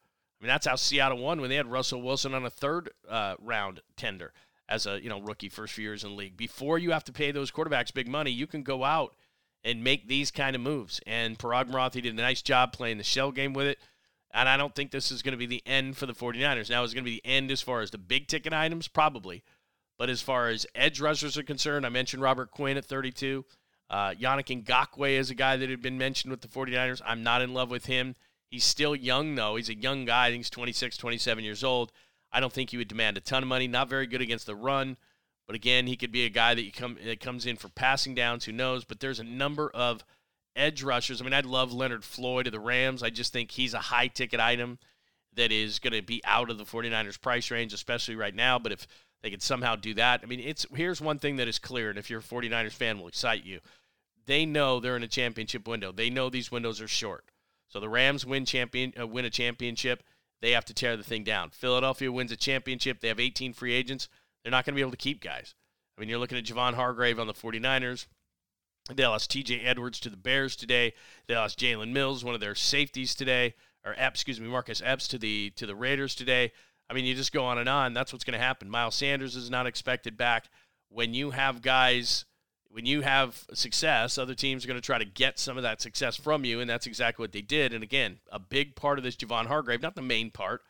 I 0.41 0.45
mean, 0.45 0.49
that's 0.49 0.67
how 0.67 0.77
Seattle 0.77 1.19
won 1.19 1.41
when 1.41 1.51
they 1.51 1.57
had 1.57 1.67
Russell 1.67 2.03
Wilson 2.03 2.35
on 2.35 2.45
a 2.45 2.51
third 2.51 2.91
uh, 3.09 3.35
round 3.41 3.81
tender 3.97 4.33
as 4.69 4.87
a 4.87 5.03
you 5.03 5.09
know 5.09 5.21
rookie 5.21 5.49
first 5.49 5.75
few 5.75 5.85
years 5.85 6.05
in 6.05 6.11
the 6.11 6.17
league. 6.17 6.37
Before 6.37 6.79
you 6.79 6.93
have 6.93 7.05
to 7.05 7.13
pay 7.13 7.33
those 7.33 7.51
quarterbacks 7.51 7.93
big 7.93 8.09
money, 8.09 8.31
you 8.31 8.47
can 8.47 8.63
go 8.63 8.85
out 8.85 9.15
and 9.65 9.85
make 9.85 10.09
these 10.09 10.31
kind 10.31 10.57
of 10.57 10.63
moves. 10.63 11.01
And 11.07 11.39
Paraag 11.39 11.69
Marathe 11.69 12.03
did 12.03 12.07
a 12.07 12.13
nice 12.13 12.43
job 12.43 12.73
playing 12.73 12.99
the 12.99 13.05
shell 13.05 13.31
game 13.31 13.53
with 13.53 13.67
it. 13.67 13.79
And 14.35 14.49
I 14.49 14.57
don't 14.57 14.75
think 14.75 14.91
this 14.91 15.13
is 15.13 15.23
going 15.23 15.33
to 15.33 15.39
be 15.39 15.47
the 15.47 15.63
end 15.67 15.97
for 15.97 16.07
the 16.07 16.15
49ers. 16.15 16.71
Now, 16.71 16.83
is 16.83 16.95
going 16.95 17.05
to 17.05 17.11
be 17.11 17.21
the 17.23 17.31
end 17.31 17.51
as 17.51 17.61
far 17.61 17.83
as 17.83 17.91
the 17.91 17.99
big 17.99 18.29
ticket 18.29 18.53
items? 18.53 18.89
Probably. 18.89 19.45
But 19.99 20.09
as 20.09 20.23
far 20.23 20.49
as 20.49 20.67
edge 20.75 21.01
rushers 21.01 21.37
are 21.37 21.43
concerned, 21.43 21.85
I 21.85 21.91
mentioned 21.91 22.23
Robert 22.23 22.51
Quinn 22.51 22.79
at 22.79 22.87
32. 22.87 23.45
Uh, 23.91 24.13
Yannick 24.13 24.65
Ngakoue 24.65 25.19
is 25.19 25.31
a 25.31 25.35
guy 25.35 25.57
that 25.57 25.69
had 25.69 25.83
been 25.83 25.99
mentioned 25.99 26.31
with 26.31 26.41
the 26.41 26.49
49ers. 26.49 27.03
I'm 27.05 27.23
not 27.23 27.43
in 27.43 27.53
love 27.53 27.71
with 27.71 27.87
him. 27.87 28.17
He's 28.49 28.65
still 28.65 28.97
young, 28.97 29.35
though. 29.35 29.57
He's 29.57 29.69
a 29.69 29.75
young 29.75 30.07
guy. 30.07 30.27
I 30.27 30.31
think 30.31 30.41
he's 30.41 30.51
26, 30.51 30.97
27 30.97 31.45
years 31.45 31.63
old. 31.63 31.93
I 32.33 32.41
don't 32.41 32.53
think 32.53 32.71
he 32.71 32.79
would 32.79 32.89
demand 32.89 33.19
a 33.19 33.21
ton 33.21 33.43
of 33.43 33.49
money. 33.49 33.69
Not 33.69 33.91
very 33.91 34.07
good 34.07 34.23
against 34.23 34.47
the 34.47 34.57
run. 34.57 34.97
But 35.47 35.57
again, 35.57 35.87
he 35.87 35.97
could 35.97 36.13
be 36.13 36.25
a 36.25 36.31
guy 36.31 36.55
that 36.55 36.63
you 36.63 36.73
come 36.73 36.97
that 37.05 37.21
comes 37.21 37.47
in 37.47 37.57
for 37.57 37.69
passing 37.69 38.15
downs. 38.15 38.45
Who 38.45 38.53
knows? 38.53 38.85
But 38.85 39.01
there's 39.01 39.21
a 39.21 39.25
number 39.25 39.71
of 39.71 40.05
edge 40.55 40.83
rushers. 40.83 41.21
I 41.21 41.25
mean, 41.25 41.33
I'd 41.33 41.47
love 41.47 41.73
Leonard 41.73 42.05
Floyd 42.05 42.47
of 42.47 42.53
the 42.53 42.61
Rams. 42.61 43.03
I 43.03 43.11
just 43.11 43.33
think 43.33 43.51
he's 43.51 43.75
a 43.75 43.79
high 43.79 44.07
ticket 44.07 44.41
item 44.41 44.79
that 45.35 45.51
is 45.51 45.79
going 45.79 45.95
to 45.95 46.03
be 46.03 46.23
out 46.25 46.51
of 46.51 46.59
the 46.59 46.65
49ers 46.65 47.21
price 47.21 47.51
range, 47.51 47.73
especially 47.73 48.17
right 48.17 48.35
now. 48.35 48.59
But 48.59 48.73
if 48.73 48.87
they 49.23 49.31
could 49.31 49.43
somehow 49.43 49.77
do 49.77 49.95
that, 49.95 50.21
I 50.23 50.27
mean, 50.27 50.41
it's 50.41 50.67
here's 50.75 51.01
one 51.01 51.19
thing 51.19 51.37
that 51.37 51.49
is 51.49 51.59
clear, 51.59 51.91
and 51.91 51.99
if 51.99 52.11
you're 52.11 52.21
a 52.21 52.23
49ers 52.23 52.73
fan, 52.73 52.99
will 52.99 53.09
excite 53.09 53.45
you. 53.45 53.61
They 54.27 54.47
know 54.47 54.79
they're 54.79 54.97
in 54.97 55.03
a 55.03 55.09
championship 55.09 55.67
window. 55.67 55.91
They 55.91 56.11
know 56.11 56.31
these 56.31 56.53
windows 56.53 56.81
are 56.81 56.89
short. 56.89 57.25
So 57.69 57.81
the 57.81 57.89
Rams 57.89 58.27
win 58.27 58.45
champion 58.45 58.93
uh, 59.01 59.07
win 59.07 59.25
a 59.25 59.31
championship, 59.31 60.03
they 60.41 60.51
have 60.51 60.67
to 60.67 60.75
tear 60.75 60.97
the 60.97 61.03
thing 61.03 61.25
down. 61.25 61.51
Philadelphia 61.51 62.13
wins 62.13 62.31
a 62.31 62.37
championship, 62.37 63.01
they 63.01 63.09
have 63.09 63.19
18 63.19 63.55
free 63.55 63.73
agents. 63.73 64.09
They're 64.43 64.51
not 64.51 64.65
going 64.65 64.75
to 64.75 64.77
be 64.77 64.83
able 64.83 64.91
to 64.93 64.97
keep 64.97 65.23
guys. 65.23 65.55
I 65.97 66.01
mean, 66.01 66.09
you're 66.09 66.19
looking 66.19 66.39
at 66.39 66.45
Javon 66.45 66.75
Hargrave 66.75 67.19
on 67.19 67.27
the 67.27 67.35
49ers. 67.35 68.07
They 68.93 69.07
lost 69.07 69.31
T.J. 69.31 69.61
Edwards 69.61 70.01
to 70.01 70.11
the 70.11 70.17
Bears 70.17 70.57
today. 70.57 70.95
They 71.29 71.37
lost 71.37 71.59
Jalen 71.59 71.93
Mills, 71.93 72.25
one 72.25 72.35
of 72.35 72.41
their 72.41 72.55
safeties 72.55 73.15
today, 73.15 73.55
or 73.85 73.95
Epps, 73.97 74.21
excuse 74.21 74.41
me, 74.41 74.49
Marcus 74.49 74.83
Epps 74.85 75.07
to 75.09 75.19
the 75.19 75.51
to 75.57 75.67
the 75.67 75.77
Raiders 75.77 76.17
today. 76.17 76.53
I 76.91 76.95
mean, 76.95 77.05
you 77.05 77.15
just 77.15 77.33
go 77.33 77.45
on 77.45 77.59
and 77.59 77.69
on. 77.69 77.95
That's 77.95 78.13
what's 78.13 78.25
going 78.25 78.39
to 78.39 78.45
happen. 78.45 78.69
Miles 78.69 78.97
Sanders 78.97 79.37
is 79.37 79.51
not 79.51 79.67
expected 79.67 80.17
back. 80.17 80.47
When 80.89 81.15
you 81.15 81.31
have 81.31 81.63
guys 81.63 82.25
when 82.73 82.87
you 82.87 83.03
have 83.03 83.45
success, 83.53 84.17
other 84.17 84.35
teams 84.35 84.65
are 84.65 84.69
going 84.69 84.81
to 84.81 84.85
try 84.85 84.99
to 84.99 85.05
get 85.05 85.39
some 85.39 85.59
of 85.59 85.63
that 85.63 85.83
success 85.83 86.17
from 86.17 86.45
you, 86.45 86.59
and 86.59 86.69
that's 86.69 86.87
exactly 86.87 87.23
what 87.23 87.33
they 87.33 87.43
did. 87.43 87.75
And 87.75 87.85
again, 87.85 88.19
a 88.31 88.39
big 88.39 88.75
part 88.75 88.99
of 88.99 89.05
this 89.05 89.15
Javon 89.15 89.47
Hargrave, 89.47 89.83
not 89.83 89.95
the 89.95 90.03
main 90.03 90.31
part, 90.31 90.63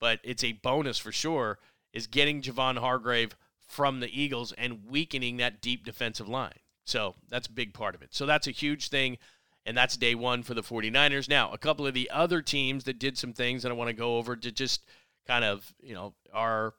but 0.00 0.18
it's 0.24 0.42
a 0.42 0.52
bonus 0.52 0.98
for 0.98 1.12
sure, 1.12 1.58
is 1.92 2.06
getting 2.06 2.42
Javon 2.42 2.78
Hargrave 2.78 3.36
from 3.66 4.00
the 4.00 4.08
Eagles 4.08 4.52
and 4.52 4.86
weakening 4.88 5.36
that 5.36 5.60
deep 5.60 5.84
defensive 5.84 6.28
line. 6.28 6.58
So 6.84 7.14
that's 7.28 7.48
a 7.48 7.52
big 7.52 7.74
part 7.74 7.94
of 7.94 8.02
it. 8.02 8.14
So 8.14 8.24
that's 8.24 8.46
a 8.46 8.52
huge 8.52 8.88
thing, 8.88 9.18
and 9.66 9.76
that's 9.76 9.96
day 9.96 10.14
one 10.14 10.42
for 10.42 10.54
the 10.54 10.62
49ers. 10.62 11.28
Now, 11.28 11.52
a 11.52 11.58
couple 11.58 11.86
of 11.86 11.94
the 11.94 12.10
other 12.10 12.40
teams 12.40 12.84
that 12.84 12.98
did 12.98 13.18
some 13.18 13.34
things 13.34 13.62
that 13.62 13.70
I 13.70 13.74
want 13.74 13.88
to 13.88 13.94
go 13.94 14.16
over 14.16 14.36
to 14.36 14.50
just 14.50 14.82
kind 15.26 15.44
of, 15.44 15.74
you 15.82 15.94
know, 15.94 16.14
are 16.32 16.74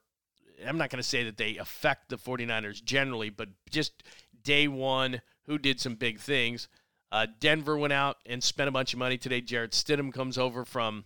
I'm 0.65 0.77
not 0.77 0.89
going 0.89 1.01
to 1.01 1.07
say 1.07 1.23
that 1.23 1.37
they 1.37 1.57
affect 1.57 2.09
the 2.09 2.17
49ers 2.17 2.83
generally, 2.83 3.29
but 3.29 3.49
just 3.69 4.03
day 4.43 4.67
one 4.67 5.21
who 5.43 5.57
did 5.57 5.79
some 5.79 5.95
big 5.95 6.19
things. 6.19 6.67
Uh, 7.11 7.27
Denver 7.39 7.77
went 7.77 7.93
out 7.93 8.17
and 8.25 8.43
spent 8.43 8.67
a 8.67 8.71
bunch 8.71 8.93
of 8.93 8.99
money 8.99 9.17
today. 9.17 9.41
Jarrett 9.41 9.71
Stidham 9.71 10.13
comes 10.13 10.37
over 10.37 10.65
from 10.65 11.05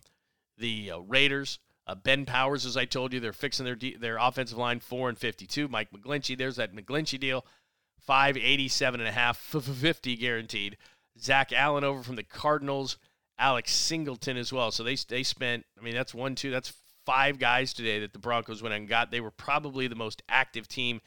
the 0.58 0.90
uh, 0.90 0.98
Raiders. 0.98 1.58
Uh, 1.86 1.94
ben 1.94 2.24
Powers, 2.24 2.64
as 2.64 2.76
I 2.76 2.84
told 2.84 3.12
you, 3.12 3.20
they're 3.20 3.32
fixing 3.32 3.64
their 3.64 3.74
de- 3.74 3.96
their 3.96 4.16
offensive 4.16 4.58
line 4.58 4.80
four 4.80 5.08
and 5.08 5.18
fifty 5.18 5.46
two. 5.46 5.68
Mike 5.68 5.90
McGlinchey, 5.90 6.36
there's 6.36 6.56
that 6.56 6.74
McGlinchey 6.74 7.20
deal, 7.20 7.44
five 8.00 8.36
eighty 8.36 8.68
seven 8.68 9.00
and 9.00 9.08
a 9.08 9.12
half, 9.12 9.36
fifty 9.38 10.16
guaranteed. 10.16 10.76
Zach 11.20 11.52
Allen 11.52 11.84
over 11.84 12.02
from 12.02 12.16
the 12.16 12.22
Cardinals. 12.22 12.96
Alex 13.38 13.72
Singleton 13.72 14.36
as 14.36 14.52
well. 14.52 14.70
So 14.70 14.82
they 14.82 14.96
they 15.08 15.22
spent. 15.22 15.64
I 15.78 15.82
mean, 15.82 15.94
that's 15.94 16.14
one, 16.14 16.34
two, 16.34 16.50
that's 16.50 16.72
five 17.04 17.38
guys 17.38 17.74
today 17.74 18.00
that 18.00 18.12
the 18.12 18.18
Broncos 18.18 18.62
went 18.62 18.74
and 18.74 18.88
got. 18.88 19.10
They 19.10 19.20
were 19.20 19.30
probably 19.30 19.86
the 19.86 19.94
most 19.94 20.22
active 20.28 20.66
team 20.66 21.00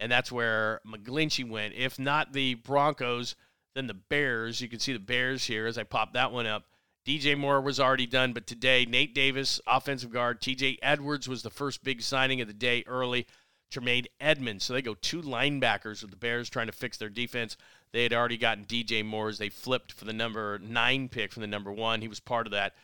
and 0.00 0.10
that's 0.10 0.32
where 0.32 0.80
McGlinchey 0.86 1.48
went. 1.48 1.74
If 1.74 1.98
not 1.98 2.32
the 2.32 2.54
Broncos, 2.54 3.36
then 3.74 3.86
the 3.86 3.94
Bears. 3.94 4.60
You 4.60 4.68
can 4.68 4.80
see 4.80 4.94
the 4.94 4.98
Bears 4.98 5.44
here 5.44 5.66
as 5.66 5.78
I 5.78 5.84
pop 5.84 6.14
that 6.14 6.32
one 6.32 6.46
up. 6.46 6.64
DJ 7.10 7.36
Moore 7.36 7.60
was 7.60 7.80
already 7.80 8.06
done, 8.06 8.32
but 8.32 8.46
today, 8.46 8.84
Nate 8.84 9.12
Davis, 9.16 9.60
offensive 9.66 10.12
guard. 10.12 10.40
TJ 10.40 10.78
Edwards 10.80 11.28
was 11.28 11.42
the 11.42 11.50
first 11.50 11.82
big 11.82 12.02
signing 12.02 12.40
of 12.40 12.46
the 12.46 12.54
day 12.54 12.84
early. 12.86 13.26
Tremaine 13.68 14.04
Edmunds. 14.20 14.64
So 14.64 14.74
they 14.74 14.82
go 14.82 14.94
two 14.94 15.20
linebackers 15.20 16.02
with 16.02 16.12
the 16.12 16.16
Bears 16.16 16.48
trying 16.48 16.68
to 16.68 16.72
fix 16.72 16.98
their 16.98 17.08
defense. 17.08 17.56
They 17.92 18.04
had 18.04 18.12
already 18.12 18.36
gotten 18.36 18.64
DJ 18.64 19.04
Moore 19.04 19.28
as 19.28 19.38
they 19.38 19.48
flipped 19.48 19.90
for 19.90 20.04
the 20.04 20.12
number 20.12 20.60
nine 20.60 21.08
pick 21.08 21.32
from 21.32 21.40
the 21.40 21.48
number 21.48 21.72
one. 21.72 22.00
He 22.00 22.06
was 22.06 22.20
part 22.20 22.46
of 22.46 22.52
that 22.52 22.74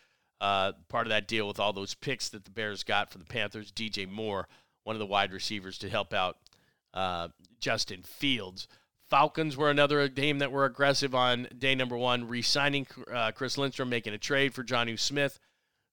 uh, 0.41 0.73
part 0.89 1.07
of 1.07 1.11
that 1.11 1.29
deal 1.29 1.47
with 1.47 1.61
all 1.61 1.73
those 1.73 1.95
picks 1.95 2.29
that 2.31 2.45
the 2.45 2.51
Bears 2.51 2.83
got 2.83 3.11
for 3.11 3.19
the 3.19 3.25
Panthers. 3.25 3.71
DJ 3.71 4.11
Moore, 4.11 4.49
one 4.83 4.97
of 4.97 5.01
the 5.01 5.07
wide 5.07 5.33
receivers 5.33 5.79
to 5.79 5.89
help 5.89 6.12
out 6.12 6.39
uh, 6.95 7.29
Justin 7.61 8.03
Fields. 8.03 8.67
Falcons 9.09 9.57
were 9.57 9.71
another 9.71 10.09
game 10.09 10.38
that 10.38 10.51
were 10.51 10.64
aggressive 10.64 11.14
on 11.14 11.49
day 11.57 11.75
number 11.75 11.97
one, 11.97 12.27
re 12.27 12.42
signing 12.42 12.87
uh, 13.12 13.31
Chris 13.33 13.57
Lindstrom, 13.57 13.88
making 13.88 14.14
a 14.14 14.19
trade 14.19 14.53
for 14.53 14.64
Jonnu 14.64 14.99
Smith 14.99 15.38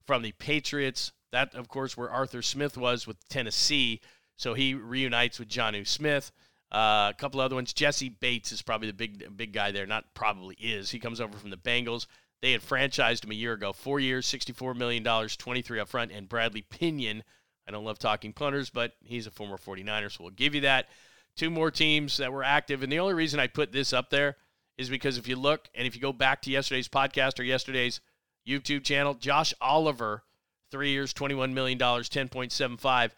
from 0.05 0.21
the 0.21 0.31
Patriots. 0.33 1.11
That, 1.31 1.53
of 1.55 1.67
course, 1.67 1.95
where 1.95 2.09
Arthur 2.09 2.41
Smith 2.41 2.77
was 2.77 3.07
with 3.07 3.17
Tennessee. 3.29 4.01
So 4.35 4.53
he 4.53 4.73
reunites 4.73 5.39
with 5.39 5.47
Jonnu 5.47 5.87
Smith. 5.87 6.31
Uh, 6.71 7.11
a 7.11 7.15
couple 7.17 7.39
other 7.39 7.55
ones. 7.55 7.71
Jessie 7.71 8.09
Bates 8.09 8.51
is 8.51 8.63
probably 8.63 8.87
the 8.87 8.93
big 8.93 9.37
big 9.37 9.53
guy 9.53 9.71
there. 9.71 9.85
Not 9.85 10.13
probably 10.15 10.55
is. 10.55 10.89
He 10.89 10.99
comes 10.99 11.21
over 11.21 11.37
from 11.37 11.51
the 11.51 11.57
Bengals. 11.57 12.07
They 12.41 12.51
had 12.51 12.61
franchised 12.61 13.23
him 13.23 13.31
a 13.31 13.35
year 13.35 13.53
ago. 13.53 13.71
Four 13.71 14.01
years, 14.01 14.27
$64 14.27 14.75
million, 14.75 15.01
23 15.03 15.79
up 15.79 15.87
front. 15.87 16.11
And 16.11 16.27
Bradley 16.27 16.63
Pinion. 16.63 17.23
I 17.65 17.71
don't 17.71 17.85
love 17.85 17.99
talking 17.99 18.33
punters, 18.33 18.69
but 18.69 18.93
he's 19.01 19.27
a 19.27 19.31
former 19.31 19.57
49er, 19.57 20.11
so 20.11 20.25
we'll 20.25 20.31
give 20.31 20.53
you 20.53 20.61
that. 20.61 20.87
Two 21.35 21.49
more 21.49 21.71
teams 21.71 22.17
that 22.17 22.31
were 22.31 22.43
active. 22.43 22.83
And 22.83 22.91
the 22.91 22.99
only 22.99 23.13
reason 23.13 23.39
I 23.39 23.47
put 23.47 23.71
this 23.71 23.93
up 23.93 24.09
there 24.09 24.37
is 24.77 24.89
because 24.89 25.17
if 25.17 25.27
you 25.27 25.35
look 25.35 25.67
and 25.73 25.87
if 25.87 25.95
you 25.95 26.01
go 26.01 26.13
back 26.13 26.41
to 26.43 26.51
yesterday's 26.51 26.87
podcast 26.87 27.39
or 27.39 27.43
yesterday's 27.43 28.01
YouTube 28.47 28.83
channel, 28.83 29.13
Josh 29.13 29.53
Oliver, 29.61 30.23
three 30.71 30.91
years, 30.91 31.13
$21 31.13 31.53
million, 31.53 31.77
10.75. 31.77 33.11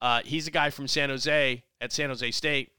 Uh, 0.00 0.20
he's 0.24 0.46
a 0.46 0.50
guy 0.50 0.70
from 0.70 0.88
San 0.88 1.10
Jose 1.10 1.62
at 1.80 1.92
San 1.92 2.08
Jose 2.08 2.30
State. 2.30 2.72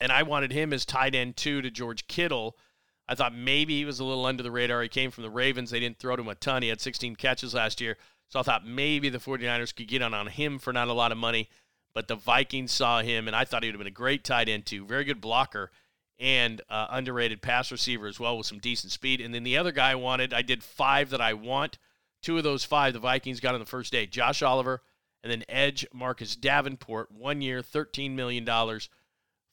And 0.00 0.10
I 0.10 0.22
wanted 0.22 0.52
him 0.52 0.72
as 0.72 0.84
tight 0.84 1.14
end 1.14 1.36
two 1.36 1.62
to 1.62 1.70
George 1.70 2.06
Kittle 2.08 2.56
I 3.08 3.14
thought 3.14 3.34
maybe 3.34 3.76
he 3.76 3.84
was 3.84 4.00
a 4.00 4.04
little 4.04 4.24
under 4.24 4.42
the 4.42 4.50
radar. 4.50 4.82
He 4.82 4.88
came 4.88 5.10
from 5.10 5.24
the 5.24 5.30
Ravens. 5.30 5.70
They 5.70 5.80
didn't 5.80 5.98
throw 5.98 6.16
to 6.16 6.22
him 6.22 6.28
a 6.28 6.34
ton. 6.34 6.62
He 6.62 6.68
had 6.68 6.80
16 6.80 7.16
catches 7.16 7.54
last 7.54 7.80
year. 7.80 7.96
So 8.28 8.40
I 8.40 8.42
thought 8.42 8.66
maybe 8.66 9.10
the 9.10 9.18
49ers 9.18 9.74
could 9.74 9.88
get 9.88 10.02
on, 10.02 10.14
on 10.14 10.28
him 10.28 10.58
for 10.58 10.72
not 10.72 10.88
a 10.88 10.92
lot 10.92 11.12
of 11.12 11.18
money. 11.18 11.50
But 11.94 12.08
the 12.08 12.16
Vikings 12.16 12.72
saw 12.72 13.02
him, 13.02 13.26
and 13.26 13.36
I 13.36 13.44
thought 13.44 13.62
he 13.62 13.68
would 13.68 13.74
have 13.74 13.80
been 13.80 13.86
a 13.86 13.90
great 13.90 14.24
tight 14.24 14.48
end, 14.48 14.66
too. 14.66 14.86
Very 14.86 15.04
good 15.04 15.20
blocker 15.20 15.70
and 16.18 16.62
uh, 16.70 16.86
underrated 16.90 17.42
pass 17.42 17.72
receiver 17.72 18.06
as 18.06 18.20
well 18.20 18.38
with 18.38 18.46
some 18.46 18.58
decent 18.58 18.92
speed. 18.92 19.20
And 19.20 19.34
then 19.34 19.42
the 19.42 19.56
other 19.56 19.72
guy 19.72 19.90
I 19.90 19.96
wanted, 19.96 20.32
I 20.32 20.42
did 20.42 20.62
five 20.62 21.10
that 21.10 21.20
I 21.20 21.34
want. 21.34 21.78
Two 22.22 22.38
of 22.38 22.44
those 22.44 22.64
five 22.64 22.92
the 22.92 23.00
Vikings 23.00 23.40
got 23.40 23.54
on 23.54 23.60
the 23.60 23.66
first 23.66 23.92
day 23.92 24.06
Josh 24.06 24.40
Oliver 24.42 24.82
and 25.22 25.30
then 25.30 25.44
Edge 25.48 25.86
Marcus 25.92 26.36
Davenport, 26.36 27.10
one 27.10 27.40
year, 27.40 27.60
$13 27.60 28.12
million 28.12 28.46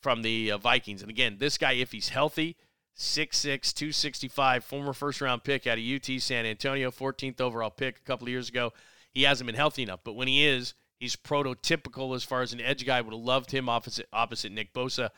from 0.01 0.21
the 0.21 0.51
uh, 0.51 0.57
Vikings. 0.57 1.01
And 1.01 1.09
again, 1.09 1.37
this 1.39 1.57
guy, 1.57 1.73
if 1.73 1.91
he's 1.91 2.09
healthy, 2.09 2.55
6'6, 2.97 3.73
265, 3.73 4.63
former 4.63 4.93
first 4.93 5.21
round 5.21 5.43
pick 5.43 5.67
out 5.67 5.77
of 5.77 5.83
UT 5.83 6.21
San 6.21 6.45
Antonio, 6.45 6.91
14th 6.91 7.39
overall 7.39 7.69
pick 7.69 7.97
a 7.97 8.01
couple 8.01 8.25
of 8.25 8.31
years 8.31 8.49
ago. 8.49 8.73
He 9.11 9.23
hasn't 9.23 9.45
been 9.45 9.55
healthy 9.55 9.83
enough, 9.83 10.01
but 10.03 10.13
when 10.13 10.27
he 10.27 10.45
is, 10.45 10.73
he's 10.99 11.15
prototypical 11.15 12.15
as 12.15 12.23
far 12.23 12.41
as 12.41 12.53
an 12.53 12.61
edge 12.61 12.85
guy. 12.85 13.01
Would 13.01 13.13
have 13.13 13.21
loved 13.21 13.51
him 13.51 13.69
opposite 13.69 14.07
opposite 14.13 14.51
Nick 14.51 14.73
Bosa. 14.73 15.09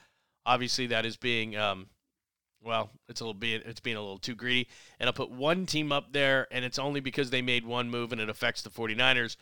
Obviously, 0.45 0.87
that 0.87 1.05
is 1.05 1.17
being 1.17 1.55
um, 1.55 1.87
well, 2.63 2.91
it's 3.09 3.21
a 3.21 3.23
little 3.23 3.33
bit 3.33 3.63
it's 3.65 3.79
being 3.79 3.97
a 3.97 4.01
little 4.01 4.17
too 4.17 4.35
greedy. 4.35 4.69
And 4.99 5.07
I'll 5.07 5.13
put 5.13 5.31
one 5.31 5.65
team 5.65 5.91
up 5.91 6.13
there, 6.13 6.47
and 6.51 6.63
it's 6.63 6.79
only 6.79 6.99
because 6.99 7.29
they 7.29 7.41
made 7.41 7.65
one 7.65 7.89
move 7.89 8.11
and 8.11 8.21
it 8.21 8.29
affects 8.29 8.61
the 8.61 8.69
49ers. 8.69 9.35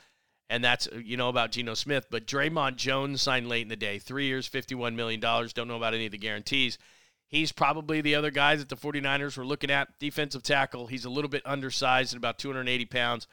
And 0.50 0.64
that's 0.64 0.88
you 0.96 1.18
know 1.18 1.30
about 1.30 1.52
Geno 1.52 1.76
Smith, 1.76 2.08
but 2.10 2.26
Dre'Mont 2.26 2.76
Jones 2.76 3.22
signed 3.22 3.48
late 3.50 3.62
in 3.62 3.68
the 3.68 3.76
day, 3.76 4.00
three 4.00 4.26
years, 4.26 4.50
$51 4.50 4.96
million. 4.96 5.20
Don't 5.20 5.68
know 5.68 5.78
about 5.78 5.94
any 5.94 6.08
of 6.08 6.12
the 6.12 6.18
guarantees. 6.18 6.80
He's 7.28 7.52
probably 7.52 8.02
the 8.02 8.16
other 8.16 8.32
guy 8.32 8.56
that 8.56 8.70
the 8.70 8.76
49ers 8.76 9.38
were 9.38 9.46
looking 9.46 9.70
at. 9.70 10.00
Defensive 10.00 10.42
tackle. 10.42 10.88
He's 10.88 11.06
a 11.06 11.12
little 11.12 11.30
bit 11.30 11.44
undersized 11.46 12.14
at 12.14 12.18
about 12.18 12.40
280 12.40 12.86
pounds. 12.86 13.28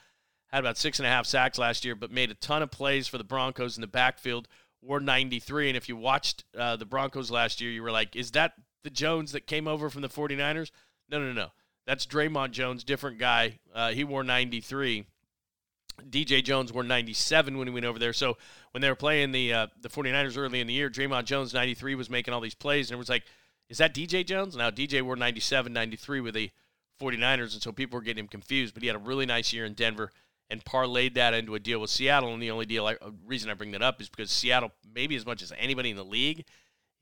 Had 0.49 0.61
about 0.61 0.79
six 0.79 0.99
and 0.99 1.07
a 1.07 1.11
half 1.11 1.27
sacks 1.27 1.59
last 1.59 1.85
year, 1.85 1.95
but 1.95 2.11
made 2.11 2.31
a 2.31 2.35
ton 2.35 2.63
of 2.63 2.71
plays 2.71 3.09
for 3.09 3.19
the 3.19 3.25
Broncos 3.25 3.77
in 3.77 3.81
the 3.81 3.87
backfield. 3.87 4.49
Wore 4.81 5.01
93. 5.01 5.69
And 5.69 5.77
if 5.77 5.89
you 5.89 5.97
watched 5.97 6.45
uh, 6.57 6.77
the 6.77 6.87
Broncos 6.87 7.31
last 7.31 7.61
year, 7.61 7.71
you 7.71 7.83
were 7.83 7.91
like, 7.91 8.15
is 8.15 8.31
that 8.33 8.53
the 8.85 8.91
Jones 8.91 9.33
that 9.33 9.47
came 9.47 9.67
over 9.67 9.91
from 9.91 10.03
the 10.03 10.09
49ers? 10.09 10.71
No, 11.09 11.19
no, 11.19 11.33
no. 11.33 11.49
That's 11.87 12.07
Dre'Mont 12.07 12.53
Jones, 12.53 12.85
different 12.85 13.19
guy. 13.19 13.59
Uh, 13.75 13.91
he 13.91 14.05
wore 14.05 14.25
93. 14.25 15.07
DJ 16.11 16.45
Jones 16.45 16.73
wore 16.73 16.83
97 16.83 17.57
when 17.57 17.69
he 17.69 17.75
went 17.75 17.87
over 17.87 17.99
there. 17.99 18.13
So 18.13 18.37
when 18.73 18.83
they 18.83 18.89
were 18.89 18.97
playing 18.97 19.33
the 19.33 19.53
uh, 19.53 19.67
the 19.81 19.89
49ers 19.89 20.37
early 20.37 20.61
in 20.61 20.67
the 20.67 20.75
year, 20.75 20.91
Dre'Mont 20.91 21.25
Jones 21.25 21.55
93 21.55 21.95
was 21.95 22.11
making 22.11 22.35
all 22.35 22.41
these 22.41 22.55
plays, 22.55 22.91
and 22.91 22.97
it 22.97 22.99
was 22.99 23.09
like– 23.09 23.25
is 23.69 23.79
that 23.79 23.95
DJ 23.95 24.25
Jones? 24.25 24.57
Now, 24.57 24.71
DJ 24.71 25.03
wore 25.03 25.17
97, 25.17 25.73
93 25.73 26.21
with 26.21 26.35
the 26.35 26.51
49ers, 27.01 27.53
and 27.53 27.63
so 27.63 27.73
people 27.73 27.99
were 27.99 28.03
getting 28.05 28.25
him 28.25 28.29
confused, 28.29 28.75
but 28.75 28.83
he 28.83 28.87
had 28.87 28.97
a 28.97 29.01
really 29.01 29.27
nice 29.27 29.53
year 29.53 29.65
in 29.65 29.75
Denver 29.75 30.11
and 30.51 30.65
parlayed 30.65 31.15
that 31.15 31.35
into 31.35 31.55
a 31.55 31.61
deal 31.61 31.81
with 31.81 31.91
Seattle. 31.91 32.33
And 32.33 32.43
the 32.43 32.51
only 32.51 32.67
deal, 32.67 32.87
I, 32.87 32.95
uh, 32.95 33.11
reason 33.27 33.51
I 33.51 33.55
bring 33.55 33.73
that 33.73 33.83
up 33.83 34.01
is 34.01 34.09
because 34.09 34.31
Seattle, 34.31 34.73
maybe 34.95 35.17
as 35.17 35.27
much 35.27 35.43
as 35.43 35.53
anybody 35.59 35.91
in 35.91 35.97
the 35.97 36.05
league, 36.05 36.45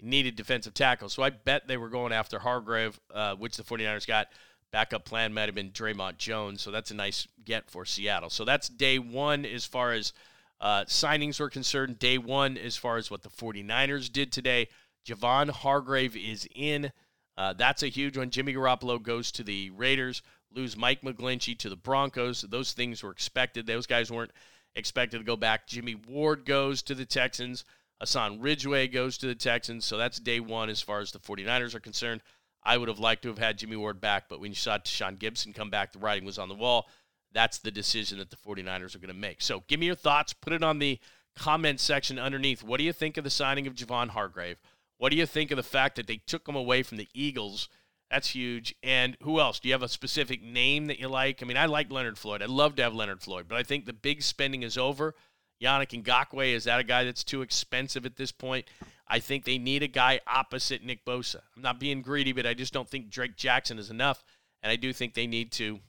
needed 0.00 0.36
defensive 0.36 0.74
tackle. 0.74 1.08
So 1.08 1.22
I 1.22 1.30
bet 1.30 1.68
they 1.68 1.76
were 1.76 1.88
going 1.88 2.12
after 2.12 2.38
Hargrave, 2.38 2.98
uh, 3.12 3.34
which 3.36 3.56
the 3.56 3.62
49ers 3.62 4.06
got. 4.06 4.28
Backup 4.72 5.04
plan 5.04 5.32
might 5.32 5.46
have 5.46 5.54
been 5.54 5.70
Dre'Mont 5.70 6.18
Jones. 6.18 6.60
So 6.60 6.72
that's 6.72 6.90
a 6.90 6.94
nice 6.94 7.28
get 7.44 7.70
for 7.70 7.84
Seattle. 7.84 8.28
So 8.28 8.44
that's 8.44 8.68
day 8.68 8.98
one 8.98 9.44
as 9.44 9.64
far 9.64 9.92
as 9.92 10.12
uh, 10.60 10.84
signings 10.86 11.38
were 11.38 11.50
concerned. 11.50 12.00
Day 12.00 12.18
one 12.18 12.56
as 12.56 12.76
far 12.76 12.96
as 12.96 13.08
what 13.08 13.22
the 13.22 13.28
49ers 13.28 14.10
did 14.10 14.32
today. 14.32 14.68
Javon 15.06 15.50
Hargrave 15.50 16.16
is 16.16 16.48
in. 16.54 16.90
Uh, 17.36 17.52
that's 17.52 17.82
a 17.82 17.88
huge 17.88 18.16
one. 18.16 18.30
Jimmy 18.30 18.54
Garoppolo 18.54 19.00
goes 19.00 19.30
to 19.32 19.44
the 19.44 19.70
Raiders, 19.70 20.22
lose 20.54 20.76
Mike 20.76 21.02
McGlinchey 21.02 21.58
to 21.58 21.68
the 21.68 21.76
Broncos. 21.76 22.42
Those 22.42 22.72
things 22.72 23.02
were 23.02 23.10
expected. 23.10 23.66
Those 23.66 23.86
guys 23.86 24.10
weren't 24.10 24.32
expected 24.76 25.18
to 25.18 25.24
go 25.24 25.36
back. 25.36 25.66
Jimmy 25.66 25.94
Ward 25.94 26.44
goes 26.44 26.82
to 26.82 26.94
the 26.94 27.04
Texans. 27.04 27.64
Hassan 28.00 28.40
Ridgeway 28.40 28.88
goes 28.88 29.18
to 29.18 29.26
the 29.26 29.34
Texans. 29.34 29.84
So 29.84 29.96
that's 29.96 30.18
day 30.18 30.40
one 30.40 30.68
as 30.68 30.80
far 30.80 31.00
as 31.00 31.12
the 31.12 31.18
49ers 31.18 31.74
are 31.74 31.80
concerned. 31.80 32.22
I 32.62 32.76
would 32.78 32.88
have 32.88 32.98
liked 32.98 33.22
to 33.22 33.28
have 33.28 33.38
had 33.38 33.58
Jimmy 33.58 33.76
Ward 33.76 34.00
back, 34.00 34.24
but 34.28 34.40
when 34.40 34.50
you 34.50 34.56
saw 34.56 34.78
Sean 34.84 35.16
Gipson 35.16 35.54
come 35.54 35.70
back, 35.70 35.92
the 35.92 35.98
writing 35.98 36.24
was 36.24 36.38
on 36.38 36.48
the 36.48 36.54
wall. 36.54 36.88
That's 37.32 37.58
the 37.58 37.70
decision 37.70 38.18
that 38.18 38.30
the 38.30 38.36
49ers 38.36 38.94
are 38.94 39.00
going 39.00 39.12
to 39.12 39.20
make. 39.20 39.42
So 39.42 39.64
give 39.68 39.80
me 39.80 39.86
your 39.86 39.94
thoughts. 39.94 40.32
Put 40.32 40.52
it 40.52 40.62
on 40.62 40.78
the 40.78 40.98
comment 41.36 41.80
section 41.80 42.18
underneath. 42.18 42.62
What 42.62 42.78
do 42.78 42.84
you 42.84 42.92
think 42.92 43.16
of 43.16 43.24
the 43.24 43.30
signing 43.30 43.66
of 43.66 43.74
Javon 43.74 44.10
Hargrave? 44.10 44.60
What 44.98 45.10
do 45.10 45.16
you 45.16 45.26
think 45.26 45.50
of 45.50 45.56
the 45.56 45.62
fact 45.62 45.96
that 45.96 46.06
they 46.06 46.20
took 46.26 46.48
him 46.48 46.54
away 46.54 46.82
from 46.82 46.96
the 46.96 47.08
Eagles? 47.12 47.68
That's 48.14 48.30
huge. 48.30 48.76
And 48.84 49.16
who 49.22 49.40
else? 49.40 49.58
Do 49.58 49.66
you 49.66 49.74
have 49.74 49.82
a 49.82 49.88
specific 49.88 50.40
name 50.40 50.86
that 50.86 51.00
you 51.00 51.08
like? 51.08 51.42
I 51.42 51.46
mean, 51.46 51.56
I 51.56 51.66
like 51.66 51.90
Leonard 51.90 52.16
Floyd. 52.16 52.42
I'd 52.42 52.48
love 52.48 52.76
to 52.76 52.82
have 52.84 52.94
Leonard 52.94 53.20
Floyd, 53.20 53.46
but 53.48 53.58
I 53.58 53.64
think 53.64 53.86
the 53.86 53.92
big 53.92 54.22
spending 54.22 54.62
is 54.62 54.78
over. 54.78 55.16
Yannick 55.60 56.00
Ngakoue, 56.00 56.54
is 56.54 56.62
that 56.62 56.78
a 56.78 56.84
guy 56.84 57.02
that's 57.02 57.24
too 57.24 57.42
expensive 57.42 58.06
at 58.06 58.14
this 58.14 58.30
point? 58.30 58.66
I 59.08 59.18
think 59.18 59.44
they 59.44 59.58
need 59.58 59.82
a 59.82 59.88
guy 59.88 60.20
opposite 60.28 60.84
Nick 60.84 61.04
Bosa. 61.04 61.40
I'm 61.56 61.62
not 61.62 61.80
being 61.80 62.02
greedy, 62.02 62.30
but 62.30 62.46
I 62.46 62.54
just 62.54 62.72
don't 62.72 62.88
think 62.88 63.10
Drake 63.10 63.34
Jackson 63.36 63.80
is 63.80 63.90
enough. 63.90 64.22
And 64.62 64.70
I 64.70 64.76
do 64.76 64.92
think 64.92 65.14
they 65.14 65.26
need 65.26 65.50
to 65.52 65.80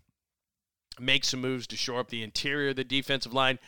make 0.99 1.25
some 1.25 1.41
moves 1.41 1.67
to 1.67 1.75
shore 1.77 1.99
up 1.99 2.09
the 2.09 2.23
interior 2.23 2.69
of 2.69 2.75
the 2.75 2.83
defensive 2.83 3.35
line. 3.35 3.59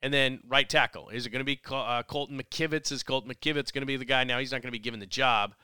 And 0.00 0.14
then 0.14 0.40
right 0.48 0.66
tackle. 0.66 1.10
Is 1.10 1.26
it 1.26 1.30
going 1.30 1.44
to 1.44 1.44
be 1.44 1.60
uh, 1.70 2.02
Colton 2.04 2.40
McKivitz? 2.40 2.90
Is 2.92 3.02
Colton 3.02 3.30
McKivitz 3.30 3.74
going 3.74 3.82
to 3.82 3.86
be 3.86 3.98
the 3.98 4.06
guy 4.06 4.24
now? 4.24 4.38
He's 4.38 4.52
not 4.52 4.62
going 4.62 4.72
to 4.72 4.78
be 4.78 4.82
given 4.82 5.00
the 5.00 5.06
job. 5.06 5.54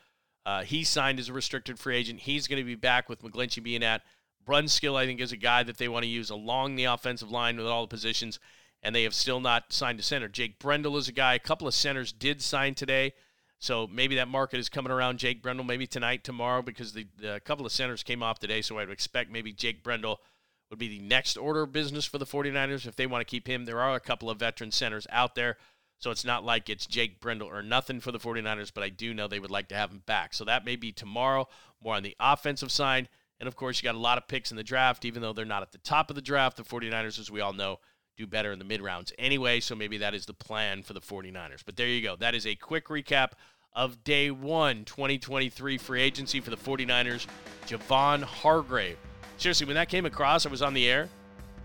Uh, 0.44 0.62
he 0.62 0.84
signed 0.84 1.18
as 1.18 1.28
a 1.28 1.32
restricted 1.32 1.78
free 1.78 1.96
agent. 1.96 2.20
He's 2.20 2.46
going 2.46 2.58
to 2.58 2.64
be 2.64 2.74
back 2.74 3.08
with 3.08 3.22
McGlinchey 3.22 3.62
being 3.62 3.82
at. 3.82 4.02
Brunskill, 4.44 4.96
I 4.96 5.06
think, 5.06 5.20
is 5.20 5.32
a 5.32 5.36
guy 5.36 5.62
that 5.62 5.78
they 5.78 5.88
want 5.88 6.02
to 6.02 6.08
use 6.08 6.30
along 6.30 6.74
the 6.74 6.84
offensive 6.84 7.30
line 7.30 7.56
with 7.56 7.66
all 7.66 7.82
the 7.82 7.88
positions, 7.88 8.40
and 8.82 8.94
they 8.94 9.04
have 9.04 9.14
still 9.14 9.38
not 9.38 9.72
signed 9.72 10.00
a 10.00 10.02
center. 10.02 10.26
Jake 10.28 10.58
Brendel 10.58 10.96
is 10.96 11.08
a 11.08 11.12
guy. 11.12 11.34
A 11.34 11.38
couple 11.38 11.68
of 11.68 11.74
centers 11.74 12.12
did 12.12 12.42
sign 12.42 12.74
today, 12.74 13.12
so 13.60 13.86
maybe 13.86 14.16
that 14.16 14.26
market 14.26 14.58
is 14.58 14.68
coming 14.68 14.90
around 14.90 15.18
Jake 15.18 15.42
Brendel 15.42 15.64
maybe 15.64 15.86
tonight, 15.86 16.24
tomorrow, 16.24 16.60
because 16.60 16.92
the, 16.92 17.06
the 17.18 17.36
a 17.36 17.40
couple 17.40 17.64
of 17.64 17.70
centers 17.70 18.02
came 18.02 18.22
off 18.22 18.40
today, 18.40 18.62
so 18.62 18.78
I'd 18.78 18.90
expect 18.90 19.30
maybe 19.30 19.52
Jake 19.52 19.84
Brendel– 19.84 20.20
would 20.72 20.78
be 20.78 20.88
the 20.88 21.00
next 21.00 21.36
order 21.36 21.64
of 21.64 21.72
business 21.72 22.06
for 22.06 22.16
the 22.16 22.24
49ers 22.24 22.86
if 22.86 22.96
they 22.96 23.06
want 23.06 23.20
to 23.20 23.30
keep 23.30 23.46
him. 23.46 23.66
There 23.66 23.80
are 23.80 23.94
a 23.94 24.00
couple 24.00 24.30
of 24.30 24.38
veteran 24.38 24.70
centers 24.70 25.06
out 25.10 25.34
there, 25.34 25.58
so 26.02 26.10
it's 26.10 26.24
not 26.24 26.44
like 26.44 26.68
it's 26.68 26.84
Jake 26.84 27.20
Brendel 27.20 27.48
or 27.48 27.62
nothing 27.62 28.00
for 28.00 28.10
the 28.10 28.18
49ers, 28.18 28.72
but 28.74 28.82
I 28.82 28.88
do 28.88 29.14
know 29.14 29.28
they 29.28 29.38
would 29.38 29.52
like 29.52 29.68
to 29.68 29.76
have 29.76 29.92
him 29.92 30.02
back. 30.04 30.34
So 30.34 30.44
that 30.44 30.64
may 30.64 30.74
be 30.74 30.90
tomorrow, 30.90 31.48
more 31.80 31.94
on 31.94 32.02
the 32.02 32.16
offensive 32.18 32.72
side. 32.72 33.08
And 33.38 33.46
of 33.46 33.54
course, 33.54 33.80
you 33.80 33.84
got 33.84 33.94
a 33.94 33.98
lot 33.98 34.18
of 34.18 34.26
picks 34.26 34.50
in 34.50 34.56
the 34.56 34.64
draft, 34.64 35.04
even 35.04 35.22
though 35.22 35.32
they're 35.32 35.44
not 35.44 35.62
at 35.62 35.70
the 35.70 35.78
top 35.78 36.10
of 36.10 36.16
the 36.16 36.22
draft. 36.22 36.56
The 36.56 36.64
49ers, 36.64 37.20
as 37.20 37.30
we 37.30 37.40
all 37.40 37.52
know, 37.52 37.78
do 38.16 38.26
better 38.26 38.50
in 38.50 38.58
the 38.58 38.64
mid 38.64 38.82
rounds 38.82 39.12
anyway, 39.16 39.60
so 39.60 39.76
maybe 39.76 39.98
that 39.98 40.12
is 40.12 40.26
the 40.26 40.34
plan 40.34 40.82
for 40.82 40.92
the 40.92 41.00
49ers. 41.00 41.62
But 41.64 41.76
there 41.76 41.86
you 41.86 42.02
go. 42.02 42.16
That 42.16 42.34
is 42.34 42.46
a 42.48 42.56
quick 42.56 42.88
recap 42.88 43.32
of 43.72 44.02
day 44.02 44.32
one, 44.32 44.84
2023 44.84 45.78
free 45.78 46.02
agency 46.02 46.40
for 46.40 46.50
the 46.50 46.56
49ers. 46.56 47.26
Javon 47.66 48.22
Hargrave 48.22 48.98
seriously, 49.42 49.66
when 49.66 49.74
that 49.74 49.88
came 49.88 50.06
across, 50.06 50.46
I 50.46 50.50
was 50.50 50.62
on 50.62 50.72
the 50.72 50.88
air. 50.88 51.08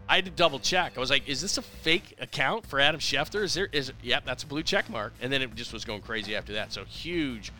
I 0.09 0.15
had 0.15 0.25
to 0.25 0.31
double 0.31 0.59
check. 0.59 0.93
I 0.97 0.99
was 0.99 1.09
like, 1.09 1.27
"Is 1.27 1.41
this 1.41 1.57
a 1.57 1.61
fake 1.61 2.15
account 2.19 2.65
for 2.65 2.79
Adam 2.79 2.99
Schefter? 2.99 3.43
Is 3.43 3.53
there? 3.53 3.67
Is 3.71 3.91
yep, 4.01 4.25
that's 4.25 4.43
a 4.43 4.47
blue 4.47 4.63
check 4.63 4.89
mark." 4.89 5.13
And 5.21 5.31
then 5.31 5.41
it 5.41 5.53
just 5.55 5.73
was 5.73 5.85
going 5.85 6.01
crazy 6.01 6.35
after 6.35 6.53
that. 6.53 6.71
So 6.71 6.85
huge 6.85 7.51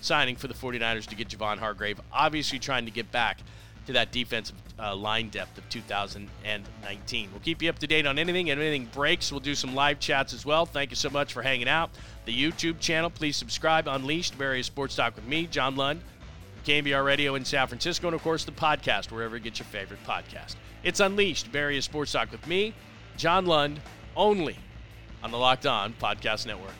signing 0.00 0.36
for 0.36 0.48
the 0.48 0.54
49ers 0.54 1.06
to 1.06 1.14
get 1.14 1.28
Javon 1.28 1.58
Hargrave. 1.58 2.00
Obviously, 2.12 2.58
trying 2.58 2.84
to 2.84 2.90
get 2.90 3.10
back 3.10 3.38
to 3.86 3.92
that 3.94 4.12
defensive 4.12 4.56
uh, 4.78 4.94
line 4.94 5.28
depth 5.28 5.58
of 5.58 5.68
2019. 5.68 7.28
We'll 7.30 7.40
keep 7.40 7.62
you 7.62 7.68
up 7.68 7.78
to 7.80 7.86
date 7.86 8.06
on 8.06 8.18
anything. 8.18 8.50
And 8.50 8.60
anything 8.60 8.88
breaks, 8.92 9.30
we'll 9.30 9.40
do 9.40 9.54
some 9.54 9.74
live 9.74 10.00
chats 10.00 10.32
as 10.32 10.46
well. 10.46 10.66
Thank 10.66 10.90
you 10.90 10.96
so 10.96 11.10
much 11.10 11.32
for 11.32 11.42
hanging 11.42 11.68
out. 11.68 11.90
The 12.24 12.32
YouTube 12.32 12.80
channel, 12.80 13.10
please 13.10 13.36
subscribe. 13.36 13.86
Unleashed, 13.88 14.38
Bay 14.38 14.46
Area 14.46 14.64
sports 14.64 14.96
talk 14.96 15.16
with 15.16 15.26
me, 15.26 15.46
John 15.46 15.76
Lund. 15.76 16.00
KNBR 16.64 17.04
Radio 17.04 17.34
in 17.34 17.44
San 17.44 17.66
Francisco, 17.66 18.06
and 18.06 18.14
of 18.14 18.22
course 18.22 18.44
the 18.44 18.52
podcast, 18.52 19.10
wherever 19.10 19.36
you 19.36 19.42
get 19.42 19.58
your 19.58 19.66
favorite 19.66 20.02
podcast. 20.06 20.56
It's 20.84 21.00
Unleashed, 21.00 21.50
Bay 21.50 21.60
Area 21.60 21.80
Sports 21.80 22.12
Talk 22.12 22.30
with 22.30 22.46
me, 22.46 22.74
John 23.16 23.46
Lund, 23.46 23.80
only 24.14 24.58
on 25.22 25.30
the 25.30 25.38
Locked 25.38 25.64
On 25.64 25.94
Podcast 25.94 26.46
Network. 26.46 26.74